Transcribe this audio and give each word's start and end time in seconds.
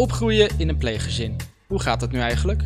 Opgroeien 0.00 0.48
in 0.56 0.68
een 0.68 0.76
pleeggezin. 0.76 1.36
Hoe 1.66 1.80
gaat 1.80 2.00
dat 2.00 2.12
nu 2.12 2.18
eigenlijk? 2.18 2.62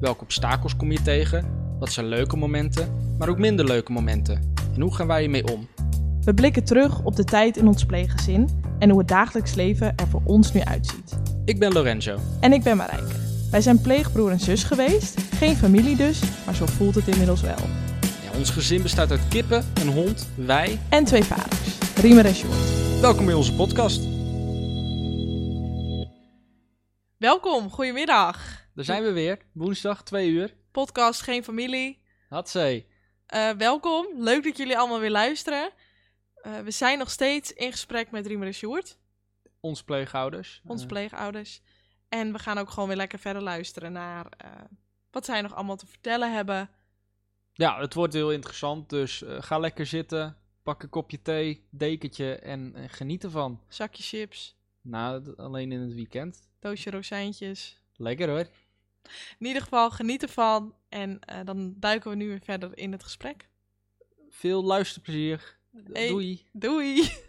Welke 0.00 0.22
obstakels 0.22 0.76
kom 0.76 0.92
je 0.92 1.02
tegen? 1.02 1.46
Wat 1.78 1.92
zijn 1.92 2.06
leuke 2.06 2.36
momenten, 2.36 2.92
maar 3.18 3.28
ook 3.28 3.38
minder 3.38 3.64
leuke 3.64 3.92
momenten? 3.92 4.54
En 4.74 4.80
hoe 4.80 4.94
gaan 4.94 5.06
wij 5.06 5.20
hiermee 5.20 5.52
om? 5.52 5.68
We 6.22 6.34
blikken 6.34 6.64
terug 6.64 7.02
op 7.02 7.16
de 7.16 7.24
tijd 7.24 7.56
in 7.56 7.66
ons 7.66 7.84
pleeggezin 7.84 8.48
en 8.78 8.90
hoe 8.90 8.98
het 8.98 9.08
dagelijks 9.08 9.54
leven 9.54 9.92
er 9.96 10.08
voor 10.08 10.22
ons 10.24 10.52
nu 10.52 10.60
uitziet. 10.60 11.18
Ik 11.44 11.58
ben 11.58 11.72
Lorenzo. 11.72 12.18
En 12.40 12.52
ik 12.52 12.62
ben 12.62 12.76
Marijke. 12.76 13.14
Wij 13.50 13.60
zijn 13.60 13.80
pleegbroer 13.80 14.30
en 14.30 14.40
zus 14.40 14.64
geweest, 14.64 15.20
geen 15.38 15.56
familie 15.56 15.96
dus, 15.96 16.20
maar 16.44 16.54
zo 16.54 16.66
voelt 16.66 16.94
het 16.94 17.08
inmiddels 17.08 17.40
wel. 17.40 17.60
Ja, 18.00 18.38
ons 18.38 18.50
gezin 18.50 18.82
bestaat 18.82 19.10
uit 19.10 19.28
kippen, 19.28 19.64
een 19.80 19.92
hond, 19.92 20.28
wij. 20.34 20.78
En 20.88 21.04
twee 21.04 21.24
vaders, 21.24 21.78
Riemer 22.00 22.26
en 22.26 22.34
Sjoerd. 22.34 23.00
Welkom 23.00 23.24
bij 23.24 23.34
onze 23.34 23.54
podcast. 23.54 24.15
Welkom, 27.16 27.70
goedemiddag. 27.70 28.66
Daar 28.74 28.84
zijn 28.84 29.02
we 29.02 29.12
weer, 29.12 29.38
woensdag, 29.52 30.02
twee 30.02 30.30
uur. 30.30 30.54
Podcast 30.70 31.20
Geen 31.22 31.44
Familie. 31.44 32.02
Hatzee. 32.28 32.86
Eh, 33.26 33.50
welkom, 33.50 34.06
leuk 34.14 34.44
dat 34.44 34.56
jullie 34.56 34.78
allemaal 34.78 35.00
weer 35.00 35.10
luisteren. 35.10 35.70
Eh, 36.34 36.58
we 36.58 36.70
zijn 36.70 36.98
nog 36.98 37.10
steeds 37.10 37.52
in 37.52 37.70
gesprek 37.70 38.10
met 38.10 38.26
Riemer 38.26 38.46
en 38.46 38.54
Sjoerd, 38.54 38.98
Onze 39.60 39.84
pleegouders. 39.84 40.60
onze 40.66 40.82
Eh, 40.82 40.88
pleegouders. 40.88 41.60
En 42.08 42.32
we 42.32 42.38
gaan 42.38 42.58
ook 42.58 42.70
gewoon 42.70 42.88
weer 42.88 42.96
lekker 42.96 43.18
verder 43.18 43.42
luisteren 43.42 43.92
naar 43.92 44.26
eh, 44.36 44.50
wat 45.10 45.24
zij 45.24 45.40
nog 45.40 45.54
allemaal 45.54 45.76
te 45.76 45.86
vertellen 45.86 46.34
hebben. 46.34 46.70
Ja, 47.52 47.80
het 47.80 47.94
wordt 47.94 48.12
heel 48.12 48.32
interessant, 48.32 48.88
dus 48.88 49.22
ga 49.26 49.58
lekker 49.58 49.86
zitten, 49.86 50.36
pak 50.62 50.82
een 50.82 50.88
kopje 50.88 51.22
thee, 51.22 51.68
dekentje 51.70 52.36
en, 52.38 52.72
en 52.74 52.88
geniet 52.88 53.24
ervan. 53.24 53.62
Zakje 53.68 54.02
chips, 54.02 54.56
Nou, 54.86 55.36
alleen 55.36 55.72
in 55.72 55.80
het 55.80 55.94
weekend. 55.94 56.48
doosje 56.58 56.90
rozijntjes. 56.90 57.82
Lekker 57.96 58.28
hoor. 58.28 58.46
In 59.38 59.46
ieder 59.46 59.62
geval, 59.62 59.90
geniet 59.90 60.22
ervan. 60.22 60.74
En 60.88 61.18
eh, 61.20 61.40
dan 61.44 61.74
duiken 61.78 62.10
we 62.10 62.16
nu 62.16 62.26
weer 62.28 62.40
verder 62.40 62.78
in 62.78 62.92
het 62.92 63.02
gesprek. 63.02 63.48
Veel 64.30 64.64
luisterplezier. 64.64 65.58
Hey. 65.92 66.08
Doei. 66.08 66.46
Doei! 66.52 67.02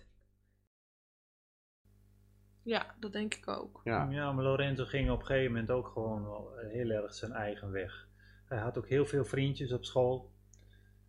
Ja, 2.64 2.95
dat 3.00 3.12
denk 3.14 3.34
ik 3.34 3.48
ook. 3.48 3.82
Ja. 3.84 4.08
Ja, 4.10 4.32
maar 4.32 4.44
Lorenzo 4.44 4.86
ging 4.86 5.10
op 5.12 5.20
een 5.20 5.26
gegeven 5.26 5.52
moment 5.52 5.72
ook 5.72 5.88
gewoon 5.88 6.23
wel 6.23 6.52
heel 6.58 6.89
erg 6.89 7.14
zijn 7.14 7.32
eigen 7.32 7.72
weg. 7.72 8.08
Hij 8.45 8.58
had 8.58 8.78
ook 8.78 8.88
heel 8.88 9.06
veel 9.06 9.26
vriendjes 9.26 9.72
op 9.72 9.86
school. 9.86 10.32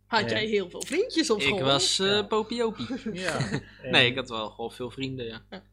Had 0.05 0.29
jij 0.29 0.45
heel 0.45 0.69
veel 0.69 0.81
vriendjes 0.81 1.29
op 1.29 1.41
school? 1.41 1.57
Ik 1.57 1.63
was 1.63 1.99
eh 1.99 2.07
Ja. 2.07 2.23
popiopie. 2.23 2.87
Ja, 3.23 3.51
en, 3.51 3.91
Nee, 3.91 4.09
ik 4.09 4.15
had 4.15 4.29
wel 4.29 4.49
gewoon 4.49 4.71
veel 4.71 4.89
vrienden, 4.89 5.25
ja. 5.25 5.41
ja 5.49 5.63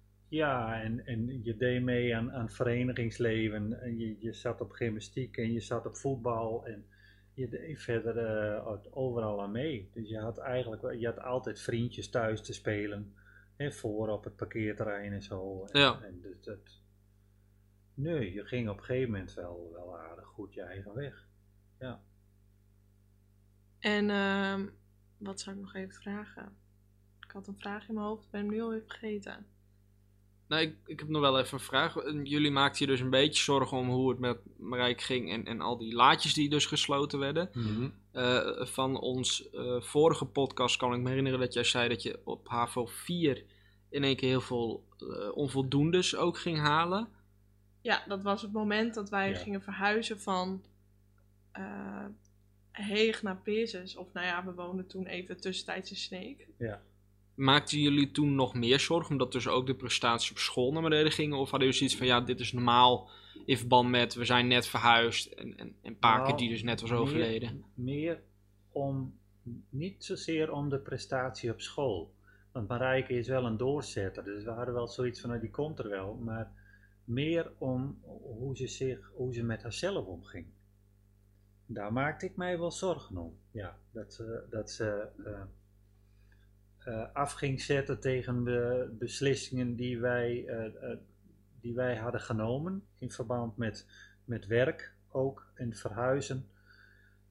en, 0.45 1.07
en 1.07 1.45
je 1.45 1.57
deed 1.57 1.83
mee 1.83 2.17
aan, 2.17 2.33
aan 2.33 2.51
verenigingsleven. 2.51 3.81
En 3.81 3.99
je, 3.99 4.17
je 4.19 4.33
zat 4.33 4.61
op 4.61 4.71
gymnastiek 4.71 5.37
en 5.37 5.53
je 5.53 5.61
zat 5.61 5.87
op 5.87 5.97
voetbal. 5.97 6.67
En 6.67 6.87
je 7.35 7.49
deed 7.49 7.83
verder 7.83 8.19
eh, 8.19 8.77
overal 8.91 9.43
aan 9.43 9.51
mee. 9.51 9.91
Dus 9.95 10.09
je 10.09 10.19
had 10.19 10.39
eigenlijk 10.39 10.99
je 11.01 11.07
had 11.07 11.21
altijd 11.21 11.61
vriendjes 11.61 12.11
thuis 12.11 12.43
te 12.43 12.53
spelen. 12.53 13.15
Hè, 13.57 13.73
voor 13.73 14.09
op 14.09 14.25
het 14.25 14.37
parkeerterrein 14.37 15.13
en 15.13 15.23
zo. 15.23 15.65
En, 15.65 15.81
Ja. 15.81 16.01
en 16.03 16.21
dus 16.21 16.43
dat, 16.43 16.81
nee, 17.95 18.33
je 18.33 18.45
ging 18.45 18.69
op 18.69 18.79
een 18.79 18.85
gegeven 18.85 19.11
moment 19.11 19.35
wel, 19.35 19.71
wel 19.73 19.99
aardig 19.99 20.27
goed 20.27 20.55
je 20.55 20.63
eigen 20.63 20.95
weg. 20.95 21.29
En 23.79 24.11
ehm, 24.11 24.67
wat 25.19 25.41
zou 25.41 25.57
ik 25.57 25.63
nog 25.63 25.75
even 25.75 25.95
vragen? 25.95 26.57
Ik 27.21 27.31
had 27.31 27.47
een 27.47 27.59
vraag 27.59 27.89
in 27.89 27.95
mijn 27.95 28.07
hoofd, 28.07 28.31
ben 28.31 28.41
hem 28.41 28.51
nu 28.51 28.61
al 28.61 28.75
even 28.75 28.89
vergeten. 28.89 29.47
Nou, 30.49 30.63
ik, 30.63 30.77
ik 30.87 30.99
heb 30.99 31.09
nog 31.09 31.21
wel 31.21 31.39
even 31.39 31.59
een 31.59 31.65
vraag. 31.65 31.97
En 31.97 32.25
Jullie 32.25 32.51
maakten 32.51 32.85
je 32.87 32.91
dus 32.93 33.01
een 33.01 33.11
beetje 33.11 33.43
zorgen 33.43 33.77
om 33.77 33.89
hoe 33.89 34.11
het 34.11 34.19
met 34.19 34.39
Marijke 34.57 35.03
ging 35.03 35.31
en, 35.33 35.45
en 35.45 35.61
al 35.61 35.77
die 35.79 35.95
laadjes 35.95 36.35
die 36.35 36.49
dus 36.49 36.67
gesloten 36.67 37.19
werden. 37.19 37.51
Mhm. 37.53 37.89
Eh, 38.13 38.67
van 38.67 39.01
ons 39.01 39.51
eh, 39.51 39.81
vorige 39.81 40.25
podcast 40.25 40.77
kan 40.77 40.95
ik 40.95 41.01
me 41.01 41.09
herinneren 41.09 41.41
dat 41.41 41.53
jij 41.53 41.65
zei 41.65 41.89
dat 41.89 42.03
je 42.03 42.21
op 42.25 42.49
HAVO 42.49 42.87
4 42.87 43.45
in 43.91 44.05
één 44.05 44.17
keer 44.17 44.29
heel 44.29 44.41
veel 44.41 44.85
eh, 44.99 45.37
onvoldoendes 45.37 46.17
ook 46.17 46.39
ging 46.39 46.59
halen. 46.59 47.09
Ja, 47.81 48.05
dat 48.09 48.23
was 48.23 48.43
het 48.43 48.53
moment 48.53 48.95
dat 48.95 49.09
wij 49.09 49.31
Ja. 49.31 49.37
gingen 49.37 49.63
verhuizen 49.63 50.21
van 50.21 50.63
eh 51.53 52.05
Heeg 52.73 53.23
naar 53.23 53.37
Peerses. 53.37 53.97
Of 53.97 54.13
nou 54.13 54.27
ja, 54.27 54.45
we 54.45 54.53
woonden 54.55 54.87
toen 54.87 55.07
even 55.07 55.41
tussentijds 55.41 55.91
in 55.91 55.97
Sneek. 55.97 56.49
Maakten 57.37 57.81
jullie 57.81 58.11
toen 58.11 58.35
nog 58.35 58.55
meer 58.55 58.81
zorgen 58.81 59.11
omdat 59.11 59.33
dus 59.33 59.49
ook 59.49 59.67
de 59.67 59.75
prestaties 59.75 60.31
op 60.31 60.39
school 60.39 60.73
naar 60.73 60.83
beneden 60.83 61.13
gingen? 61.13 61.39
Of 61.39 61.51
hadden 61.51 61.69
jullie 61.69 61.75
zoiets 61.75 61.97
van 61.97 62.07
ja, 62.07 62.21
dit 62.21 62.41
is 62.41 62.53
normaal 62.53 63.11
in 63.45 63.59
verband 63.59 63.91
met 63.91 64.15
we 64.15 64.25
zijn 64.25 64.47
net 64.47 64.67
verhuisd 64.67 65.27
en, 65.27 65.57
en, 65.57 65.77
en 65.83 65.99
Paken 65.99 66.25
Nou, 66.27 66.37
die 66.39 66.49
dus 66.49 66.63
net 66.63 66.81
was 66.81 66.91
meer- 66.91 66.99
overleden? 66.99 67.65
Meer 67.75 68.23
om, 68.73 69.19
niet 69.69 70.05
zozeer 70.05 70.53
om 70.53 70.69
de 70.69 70.79
prestatie 70.79 71.51
op 71.51 71.61
school. 71.61 72.15
Want 72.53 72.69
Marijke 72.69 73.13
is 73.15 73.29
wel 73.29 73.45
een 73.45 73.57
doorzetter, 73.57 74.25
dus 74.25 74.45
we 74.45 74.51
hadden 74.51 74.75
wel 74.75 74.89
zoiets 74.89 75.21
van, 75.21 75.29
nou, 75.31 75.41
die 75.43 75.51
komt 75.51 75.79
er 75.79 75.89
wel. 75.89 76.15
Maar 76.15 76.53
meer 77.05 77.53
om 77.59 77.99
hoe 78.39 78.57
ze, 78.57 78.67
zich, 78.67 79.11
hoe 79.15 79.35
ze 79.35 79.43
met 79.43 79.63
haarzelf 79.63 80.07
omging. 80.07 80.47
Daar 81.67 81.93
maakte 81.93 82.27
ik 82.27 82.37
mij 82.37 82.59
wel 82.59 82.71
zorgen 82.71 83.17
om. 83.17 83.39
Ja, 83.51 83.79
dat 83.91 84.15
ze, 84.15 84.43
dat 84.51 84.71
ze 84.71 85.09
eh, 85.25 85.43
af 87.13 87.33
ging 87.33 87.61
zetten 87.61 88.01
tegen 88.01 88.45
de 88.45 88.95
beslissingen 88.99 89.77
die 89.77 90.01
wij, 90.01 90.45
eh, 90.47 90.65
eh, 90.67 90.97
die 91.61 91.75
wij 91.75 91.97
hadden 91.97 92.21
genomen. 92.21 92.83
In 92.99 93.11
verband 93.11 93.57
met, 93.57 93.87
met 94.25 94.47
werk 94.47 94.93
ook 95.11 95.47
en 95.55 95.75
verhuizen. 95.75 96.47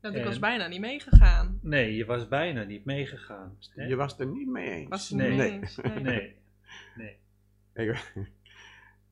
Dat 0.02 0.14
ik 0.14 0.20
En- 0.20 0.26
was 0.26 0.40
bijna 0.40 0.68
niet 0.68 0.80
meegegaan. 0.80 1.60
Nee, 1.62 1.96
je 1.96 2.06
was 2.06 2.28
bijna 2.28 2.64
niet 2.64 2.86
meegegaan. 2.86 3.58
hè? 3.76 3.84
Je 3.86 3.96
was 3.96 4.12
het 4.12 4.20
er 4.22 4.28
niet 4.28 4.48
mee 4.48 4.70
eens. 4.70 4.90
Was 4.90 5.10
Nee. 5.10 5.32
Nee. 5.32 5.52
eens. 5.52 5.76
Nee. 5.84 6.02
Nee, 6.04 6.38
nee. 6.96 7.88
Ik- 7.88 8.14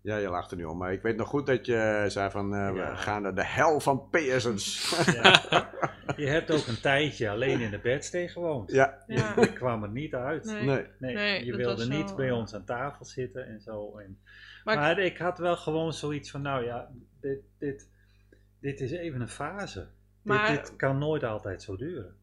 ja, 0.02 0.18
je 0.18 0.30
lacht 0.30 0.52
er 0.52 0.58
nu 0.58 0.64
om, 0.64 0.78
maar 0.78 0.94
ik 0.94 1.02
weet 1.02 1.16
nog 1.18 1.28
goed 1.28 1.46
dat 1.46 1.66
je 1.66 2.06
zei 2.08 2.30
van 2.32 2.54
eh, 2.54 2.76
Ja. 2.76 2.92
we 2.92 2.98
gaan 2.98 3.22
naar 3.22 3.36
de 3.36 3.46
hel 3.46 3.80
van 3.80 4.10
Pearsons. 4.10 4.96
Ja. 5.14 5.42
Je 6.18 6.28
hebt 6.28 6.52
ook 6.52 6.68
een 6.68 6.80
tijdje 6.82 7.30
alleen 7.30 7.60
in 7.60 7.72
de 7.72 7.80
bedstee 7.80 8.28
gewoond. 8.30 8.72
ja, 8.72 9.04
Ja. 9.08 9.34
Je 9.40 9.54
kwam 9.54 9.84
er 9.84 9.90
niet 9.90 10.14
uit. 10.14 10.46
Nee. 10.46 10.64
nee. 10.64 10.86
Nee, 11.00 11.14
Nee, 11.16 11.46
je 11.46 11.56
wilde 11.56 11.88
niet 11.88 12.16
bij 12.16 12.28
eh, 12.30 12.38
ons 12.38 12.54
aan 12.54 12.66
tafel 12.66 13.06
zitten 13.06 13.48
en 13.48 13.62
zo. 13.62 13.98
En, 13.98 14.20
Maar- 14.64 14.76
maar, 14.76 15.00
ik 15.00 15.18
had 15.18 15.38
wel 15.38 15.56
gewoon 15.58 15.94
zoiets 15.94 16.32
van, 16.32 16.42
nou 16.42 16.66
ja, 16.66 16.90
dit, 17.22 17.40
dit, 17.60 17.90
dit 18.60 18.80
is 18.82 18.92
even 18.92 19.22
een 19.22 19.28
fase. 19.28 19.88
Maar- 20.22 20.52
dit, 20.52 20.66
dit 20.66 20.76
kan 20.76 20.98
nooit 20.98 21.24
altijd 21.24 21.62
zo 21.64 21.76
duren. 21.78 22.16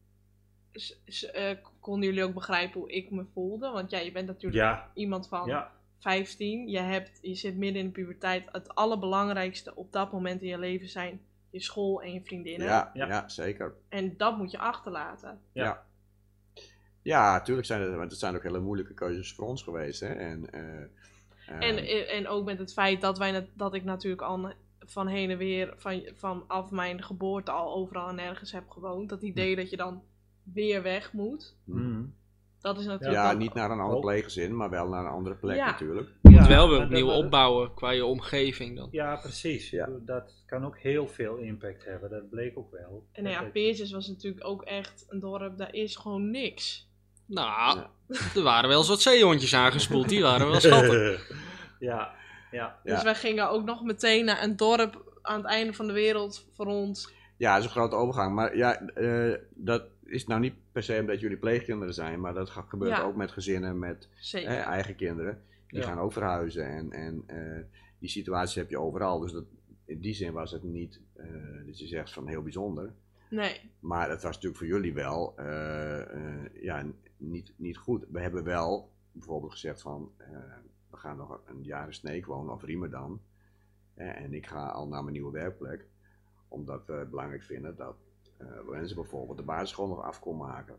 S- 0.73 1.01
s- 1.05 1.31
eh, 1.31 1.55
konden 1.79 2.09
jullie 2.09 2.23
ook 2.23 2.33
begrijpen 2.33 2.79
hoe 2.79 2.91
ik 2.91 3.11
me 3.11 3.25
voelde? 3.33 3.69
Want 3.69 3.91
ja, 3.91 3.99
je 3.99 4.11
bent 4.11 4.27
natuurlijk 4.27 4.61
Ja, 4.63 4.91
iemand 4.93 5.27
van 5.27 5.47
ja, 5.47 5.71
15. 5.99 6.67
Je, 6.67 6.79
hebt, 6.79 7.19
je 7.21 7.35
zit 7.35 7.57
midden 7.57 7.81
in 7.81 7.85
de 7.87 7.91
puberteit. 7.93 8.43
Het 8.51 8.75
allerbelangrijkste 8.75 9.75
op 9.75 9.91
dat 9.91 10.11
moment 10.11 10.41
in 10.41 10.47
je 10.47 10.59
leven 10.59 10.87
zijn 10.89 11.21
je 11.51 11.61
school 11.61 12.01
en 12.01 12.13
je 12.13 12.21
vriendinnen. 12.21 12.67
Ja, 12.67 12.91
Ja. 12.93 13.07
ja. 13.07 13.29
zeker. 13.29 13.73
En 13.89 14.17
dat 14.17 14.37
moet 14.37 14.51
je 14.51 14.57
achterlaten. 14.57 15.39
Ja. 15.51 15.63
Ja. 15.63 15.83
Ja, 17.03 17.31
natuurlijk 17.31 17.67
zijn 17.67 17.81
het, 17.81 17.95
want 17.95 18.11
het 18.11 18.19
zijn 18.19 18.35
ook 18.35 18.43
hele 18.43 18.59
moeilijke 18.59 18.93
keuzes 18.93 19.33
voor 19.33 19.47
ons 19.47 19.63
geweest. 19.63 19.99
Hè? 19.99 20.07
En, 20.07 20.51
eh, 20.51 20.81
eh, 20.81 21.67
En, 21.69 22.07
en 22.07 22.27
ook 22.27 22.45
met 22.45 22.59
het 22.59 22.73
feit 22.73 23.01
dat, 23.01 23.17
wij, 23.17 23.49
dat 23.53 23.73
ik 23.73 23.83
natuurlijk 23.83 24.21
al 24.21 24.53
van 24.79 25.07
heen 25.07 25.29
en 25.29 25.37
weer, 25.37 25.73
van, 25.77 26.01
vanaf 26.15 26.71
mijn 26.71 27.03
geboorte 27.03 27.51
al 27.51 27.73
overal 27.73 28.09
en 28.09 28.15
nergens 28.15 28.51
heb 28.51 28.69
gewoond. 28.69 29.09
Dat 29.09 29.21
idee 29.21 29.55
dat 29.55 29.69
je 29.69 29.77
dan 29.77 30.03
weer 30.43 30.81
weg 30.81 31.13
moet. 31.13 31.55
Mhm. 31.63 32.03
Dat 32.59 32.79
is 32.79 32.85
natuurlijk 32.85 33.23
ja, 33.23 33.33
niet 33.33 33.53
naar 33.53 33.71
een 33.71 33.79
ander 33.79 33.99
pleeggezin, 33.99 34.55
maar 34.55 34.69
wel 34.69 34.87
naar 34.87 35.05
een 35.05 35.11
andere 35.11 35.35
plek 35.35 35.55
Ja. 35.55 35.65
natuurlijk. 35.65 36.09
Moet 36.41 36.49
wel 36.49 36.69
weer 36.69 36.81
opnieuw 36.81 37.05
dat- 37.07 37.17
opbouwen 37.17 37.73
qua 37.73 37.89
je 37.91 38.05
omgeving 38.05 38.75
dan. 38.75 38.87
Ja, 38.91 39.15
precies. 39.15 39.69
Ja. 39.69 39.89
Dat 40.05 40.43
kan 40.45 40.65
ook 40.65 40.77
heel 40.77 41.07
veel 41.07 41.35
impact 41.37 41.85
hebben. 41.85 42.09
Dat 42.09 42.29
bleek 42.29 42.57
ook 42.57 42.71
wel. 42.71 43.07
En 43.11 43.23
nou 43.23 43.35
ja, 43.35 43.49
Peerses 43.51 43.91
was 43.91 44.07
natuurlijk 44.07 44.45
ook 44.47 44.61
echt 44.63 45.05
een 45.09 45.19
dorp, 45.19 45.57
daar 45.57 45.73
is 45.73 45.95
gewoon 45.95 46.31
niks. 46.31 46.89
Nou, 47.25 47.77
Ja. 47.77 47.89
er 48.35 48.41
waren 48.43 48.69
wel 48.69 48.77
eens 48.77 48.87
wat 48.87 49.01
zeehondjes 49.01 49.55
aangespoeld, 49.55 50.09
die 50.09 50.21
waren 50.21 50.49
wel 50.49 50.59
schattig. 50.59 51.31
ja, 51.79 52.13
ja. 52.51 52.79
Ja. 52.83 52.93
Dus 52.95 53.03
wij 53.03 53.15
gingen 53.15 53.49
ook 53.49 53.65
nog 53.65 53.83
meteen 53.83 54.25
naar 54.25 54.43
een 54.43 54.55
dorp 54.55 55.19
aan 55.21 55.37
het 55.37 55.45
einde 55.49 55.73
van 55.73 55.87
de 55.87 55.93
wereld 55.93 56.45
voor 56.55 56.65
ons. 56.65 57.11
Ja, 57.37 57.49
dat 57.53 57.59
is 57.59 57.65
een 57.65 57.71
grote 57.71 57.95
overgang. 57.95 58.35
Maar 58.35 58.57
ja, 58.57 58.79
eh, 58.81 59.33
dat 59.55 59.83
is 60.05 60.27
nou 60.27 60.39
niet 60.41 60.53
per 60.71 60.83
se 60.83 60.97
omdat 60.99 61.19
jullie 61.19 61.37
pleegkinderen 61.37 61.93
zijn, 61.93 62.19
maar 62.19 62.33
dat 62.33 62.49
gaat- 62.49 62.69
gebeurt 62.69 62.91
Ja. 62.97 63.01
ook 63.03 63.15
met 63.15 63.31
gezinnen, 63.31 63.79
met 63.79 64.09
eigen 64.65 64.95
kinderen. 64.95 65.43
Die 65.71 65.79
Ja. 65.79 65.87
gaan 65.87 65.99
ook 65.99 66.11
verhuizen 66.13 66.65
en, 66.67 66.91
en 66.91 67.23
eh, 67.27 67.63
die 67.99 68.09
situaties 68.09 68.55
heb 68.55 68.69
je 68.69 68.79
overal. 68.79 69.19
Dus 69.19 69.31
dat, 69.31 69.45
in 69.85 69.99
die 69.99 70.13
zin 70.13 70.33
was 70.33 70.51
het 70.51 70.63
niet, 70.63 71.01
dat 71.65 71.79
je 71.79 71.87
zegt 71.87 72.13
van 72.13 72.27
heel 72.27 72.41
bijzonder. 72.41 72.93
Nee. 73.29 73.71
Maar 73.79 74.09
het 74.09 74.21
was 74.23 74.33
natuurlijk 74.35 74.57
voor 74.57 74.67
jullie 74.67 74.93
wel 74.93 75.37
eh, 75.37 76.63
ja, 76.63 76.85
niet, 77.17 77.53
niet 77.55 77.77
goed. 77.77 78.05
We 78.09 78.19
hebben 78.21 78.43
wel 78.43 78.91
bijvoorbeeld 79.11 79.51
gezegd 79.51 79.81
van, 79.81 80.11
we 80.89 80.97
gaan 80.97 81.17
nog 81.17 81.41
een 81.45 81.63
jaar 81.63 81.87
in 81.87 81.93
Sneek 81.93 82.25
wonen, 82.25 82.53
of 82.53 82.63
Riemer 82.63 82.89
dan. 82.89 83.21
Hè, 83.93 84.09
en 84.09 84.33
ik 84.33 84.45
ga 84.47 84.67
al 84.67 84.87
naar 84.87 85.01
mijn 85.01 85.13
nieuwe 85.13 85.31
werkplek, 85.31 85.85
omdat 86.47 86.85
we 86.85 86.93
het 86.93 87.09
belangrijk 87.09 87.43
vinden 87.43 87.75
dat 87.75 87.95
eh 88.37 88.47
Lorenzo 88.65 88.95
bijvoorbeeld 88.95 89.37
de 89.37 89.43
basisschool 89.43 89.87
nog 89.87 90.01
af 90.01 90.19
kon 90.19 90.37
maken. 90.37 90.75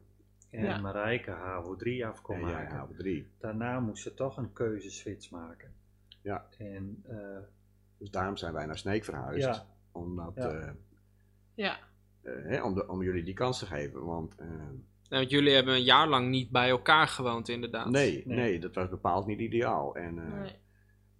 En 0.52 0.64
Ja. 0.64 0.78
Marijke 0.80 1.30
HAVO 1.30 1.76
3 1.76 2.06
af 2.06 2.22
kon 2.22 2.34
en 2.34 2.40
jij 2.40 2.52
maken. 2.52 2.76
HAVO 2.76 2.92
3. 2.94 3.26
Daarna 3.38 3.80
moest 3.80 4.02
ze 4.02 4.14
toch 4.14 4.36
een 4.36 4.52
keuzeswitch 4.52 5.30
maken. 5.30 5.72
Ja. 6.22 6.46
En 6.58 7.02
eh, 7.08 7.16
Dus 7.98 8.10
daarom 8.10 8.36
zijn 8.36 8.52
wij 8.52 8.66
naar 8.66 8.78
Sneek 8.78 9.04
verhuisd. 9.04 9.44
ja, 9.44 9.66
Omdat, 9.92 10.32
Ja. 10.34 10.50
eh, 10.50 10.70
Ja, 11.54 11.78
eh, 12.22 12.32
hè, 12.44 12.62
om, 12.62 12.74
de, 12.74 12.88
om 12.88 13.02
jullie 13.02 13.24
die 13.24 13.34
kans 13.34 13.58
te 13.58 13.66
geven. 13.66 14.04
Want 14.04 14.36
Nou, 14.36 14.78
want 15.08 15.30
jullie 15.30 15.54
hebben 15.54 15.74
een 15.74 15.82
jaar 15.82 16.08
lang 16.08 16.28
niet 16.28 16.50
bij 16.50 16.68
elkaar 16.68 17.08
gewoond, 17.08 17.48
inderdaad. 17.48 17.90
nee, 17.90 18.22
Nee. 18.26 18.36
nee, 18.36 18.58
dat 18.60 18.74
was 18.74 18.88
bepaald 18.88 19.26
niet 19.26 19.40
ideaal. 19.40 19.96
En 19.96 20.18
eh, 20.18 20.40
nee. 20.40 20.56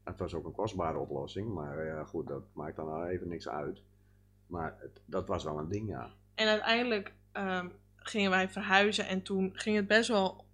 het 0.05 0.19
was 0.19 0.35
ook 0.35 0.45
een 0.45 0.53
kostbare 0.53 0.99
oplossing. 0.99 1.55
Maar 1.55 1.85
ja, 1.87 2.05
goed, 2.05 2.27
dat 2.29 2.43
maakt 2.53 2.77
dan 2.77 2.87
nou 2.87 3.07
even 3.09 3.29
niks 3.29 3.49
uit. 3.49 3.83
Maar 4.47 4.77
het, 4.79 5.01
dat 5.05 5.29
was 5.29 5.45
wel 5.45 5.59
een 5.59 5.69
ding, 5.69 5.89
ja. 5.89 6.11
En 6.35 6.49
uiteindelijk 6.49 7.13
ehm, 7.33 7.69
gingen 8.03 8.31
wij 8.31 8.49
verhuizen 8.49 9.07
en 9.07 9.23
toen 9.23 9.51
ging 9.55 9.77
het 9.77 9.87
best 9.87 10.09
wel. 10.09 10.45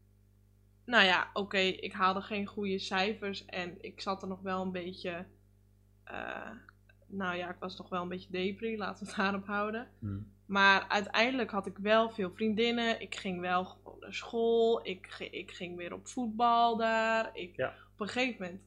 Nou 0.85 1.05
ja, 1.05 1.31
oké, 1.33 1.59
ik 1.59 1.93
haalde 1.93 2.21
geen 2.21 2.47
goede 2.47 2.79
cijfers 2.79 3.45
en 3.45 3.77
ik 3.81 4.01
zat 4.01 4.23
er 4.23 4.29
nog 4.29 4.41
wel 4.41 4.63
een 4.63 4.73
beetje. 4.73 5.27
eh, 6.05 6.51
nou 7.07 7.37
ja, 7.37 7.51
ik 7.51 7.57
was 7.61 7.77
nog 7.79 7.89
wel 7.89 8.03
een 8.03 8.09
beetje 8.09 8.31
depri, 8.31 8.77
laten 8.79 9.05
we 9.05 9.11
het 9.11 9.17
daarop 9.21 9.47
houden. 9.47 9.89
hm. 9.99 10.19
Maar 10.47 10.89
uiteindelijk 10.89 11.51
had 11.51 11.67
ik 11.67 11.79
wel 11.79 12.11
veel 12.11 12.31
vriendinnen. 12.35 13.01
Ik 13.01 13.15
ging 13.15 13.41
wel 13.41 13.65
gewoon 13.65 13.97
naar 14.01 14.15
school. 14.15 14.87
Ik, 14.87 15.29
ik 15.31 15.51
ging 15.51 15.77
weer 15.77 15.93
op 15.93 16.09
voetbal 16.09 16.77
daar. 16.77 17.31
Ik, 17.37 17.57
Ja. 17.57 17.75
Op 17.93 18.01
een 18.01 18.09
gegeven 18.09 18.43
moment 18.45 18.63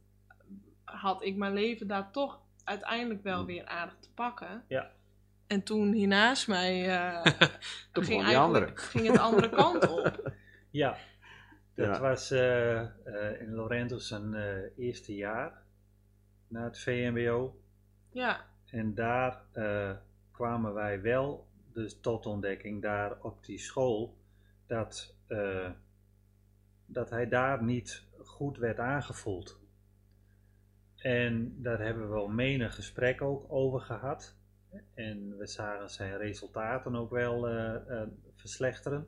had 0.84 1.24
ik 1.24 1.36
mijn 1.36 1.54
leven 1.54 1.88
daar 1.88 2.12
toch 2.12 2.42
uiteindelijk 2.64 3.24
wel 3.24 3.40
Mm. 3.40 3.46
weer 3.46 3.66
aardig 3.66 3.98
te 4.00 4.12
pakken. 4.14 4.64
Ja. 4.68 4.92
En 5.52 5.64
toen 5.64 5.92
hiernaast 5.94 6.48
mij 6.48 6.90
eh, 6.90 7.26
Toen 7.92 8.04
ging, 8.04 8.26
die 8.26 8.38
andere. 8.38 8.72
ging 8.76 9.06
het 9.06 9.16
de 9.16 9.22
andere 9.22 9.50
kant 9.50 9.90
op. 9.90 10.32
ja. 10.84 10.98
dat 11.76 11.86
Ja. 11.96 12.00
was 12.00 12.32
eh, 12.32 12.80
eh, 12.82 13.42
in 13.42 13.54
Lorenzo 13.54 13.98
zijn 13.98 14.34
eh, 14.34 14.78
eerste 14.86 15.16
jaar 15.16 15.62
na 16.48 16.64
het 16.64 16.80
VMBO. 16.80 17.60
Ja, 18.12 18.46
En 18.66 18.94
daar 18.96 19.42
eh, 19.52 19.92
kwamen 20.32 20.74
wij 20.74 21.02
wel 21.02 21.48
dus 21.74 22.00
tot 22.02 22.26
ontdekking 22.26 22.82
daar 22.82 23.18
op 23.22 23.46
die 23.46 23.58
school 23.60 24.18
dat, 24.68 25.16
eh, 25.28 25.70
dat 26.86 27.10
hij 27.10 27.28
daar 27.30 27.64
niet 27.64 28.04
goed 28.24 28.58
werd 28.58 28.80
aangevoeld. 28.80 29.60
En 30.96 31.56
daar 31.62 31.80
hebben 31.80 32.04
we 32.08 32.14
wel 32.14 32.28
menig 32.28 32.76
gesprek 32.76 33.22
ook 33.22 33.46
over 33.52 33.80
gehad. 33.82 34.36
En 34.94 35.38
we 35.38 35.48
zagen 35.48 35.90
zijn 35.90 36.18
resultaten 36.18 36.96
ook 36.96 37.10
wel 37.10 37.48
eh, 37.48 38.02
eh, 38.02 38.08
verslechteren. 38.36 39.08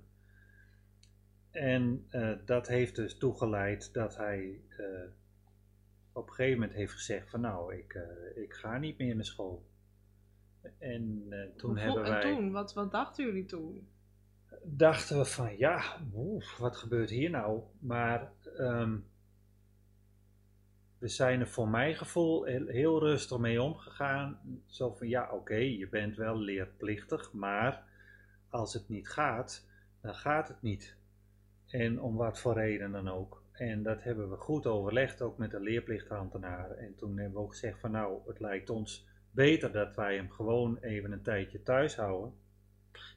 En 1.52 2.06
eh, 2.10 2.32
dat 2.46 2.68
heeft 2.68 2.96
dus 2.96 3.18
toegeleid 3.18 3.94
dat 3.94 4.18
hij 4.18 4.62
op 6.12 6.28
een 6.28 6.34
gegeven 6.34 6.60
moment 6.60 6.78
heeft 6.78 6.94
gezegd 6.94 7.30
van 7.30 7.42
nou, 7.42 7.76
ik, 7.76 8.00
ik 8.36 8.54
ga 8.54 8.78
niet 8.78 8.98
meer 8.98 9.16
naar 9.16 9.26
school. 9.26 9.66
En 10.78 11.30
toen 11.58 11.78
hebben 11.78 12.04
wij, 12.04 12.22
En 12.22 12.36
toen, 12.36 12.52
wat, 12.52 12.74
wat 12.74 12.92
dachten 12.92 13.26
jullie 13.26 13.46
toen? 13.46 13.88
dachten 14.64 15.18
we 15.18 15.26
van 15.26 15.58
ja, 15.58 16.00
oef, 16.14 16.58
wat 16.58 16.78
gebeurt 16.78 17.10
hier 17.10 17.30
nou? 17.30 17.62
Maar 17.80 18.32
ehm, 18.58 18.98
we 21.04 21.10
zijn 21.10 21.40
er 21.40 21.48
voor 21.48 21.68
mijn 21.68 21.96
gevoel 21.96 22.44
heel, 22.44 22.68
heel 22.68 23.00
rustig 23.00 23.38
mee 23.38 23.62
omgegaan. 23.62 24.40
Zo 24.66 24.94
van 24.94 25.08
ja, 25.08 25.30
oké, 25.32 25.56
je 25.56 25.88
bent 25.90 26.16
wel 26.16 26.38
leerplichtig, 26.38 27.34
maar 27.34 27.84
als 28.50 28.74
het 28.74 28.90
niet 28.90 29.10
gaat, 29.10 29.68
dan 30.02 30.16
gaat 30.16 30.48
het 30.48 30.62
niet. 30.62 30.96
En 31.68 32.02
om 32.02 32.16
wat 32.16 32.40
voor 32.40 32.54
reden 32.54 32.92
dan 32.92 33.10
ook. 33.10 33.44
En 33.52 33.84
dat 33.84 34.04
hebben 34.04 34.30
we 34.30 34.36
goed 34.36 34.66
overlegd, 34.66 35.22
ook 35.22 35.38
met 35.38 35.52
de 35.52 35.60
leerplichtambtenaren. 35.60 36.78
En 36.78 36.96
toen 36.96 37.18
hebben 37.18 37.34
we 37.38 37.44
ook 37.46 37.52
gezegd 37.52 37.80
van 37.80 37.92
nou, 37.92 38.20
het 38.28 38.40
lijkt 38.40 38.70
ons 38.70 39.08
beter 39.32 39.72
dat 39.72 39.96
wij 39.96 40.16
hem 40.16 40.30
gewoon 40.32 40.78
even 40.82 41.12
een 41.12 41.24
tijdje 41.24 41.64
thuis 41.64 41.96
houden. 41.96 42.34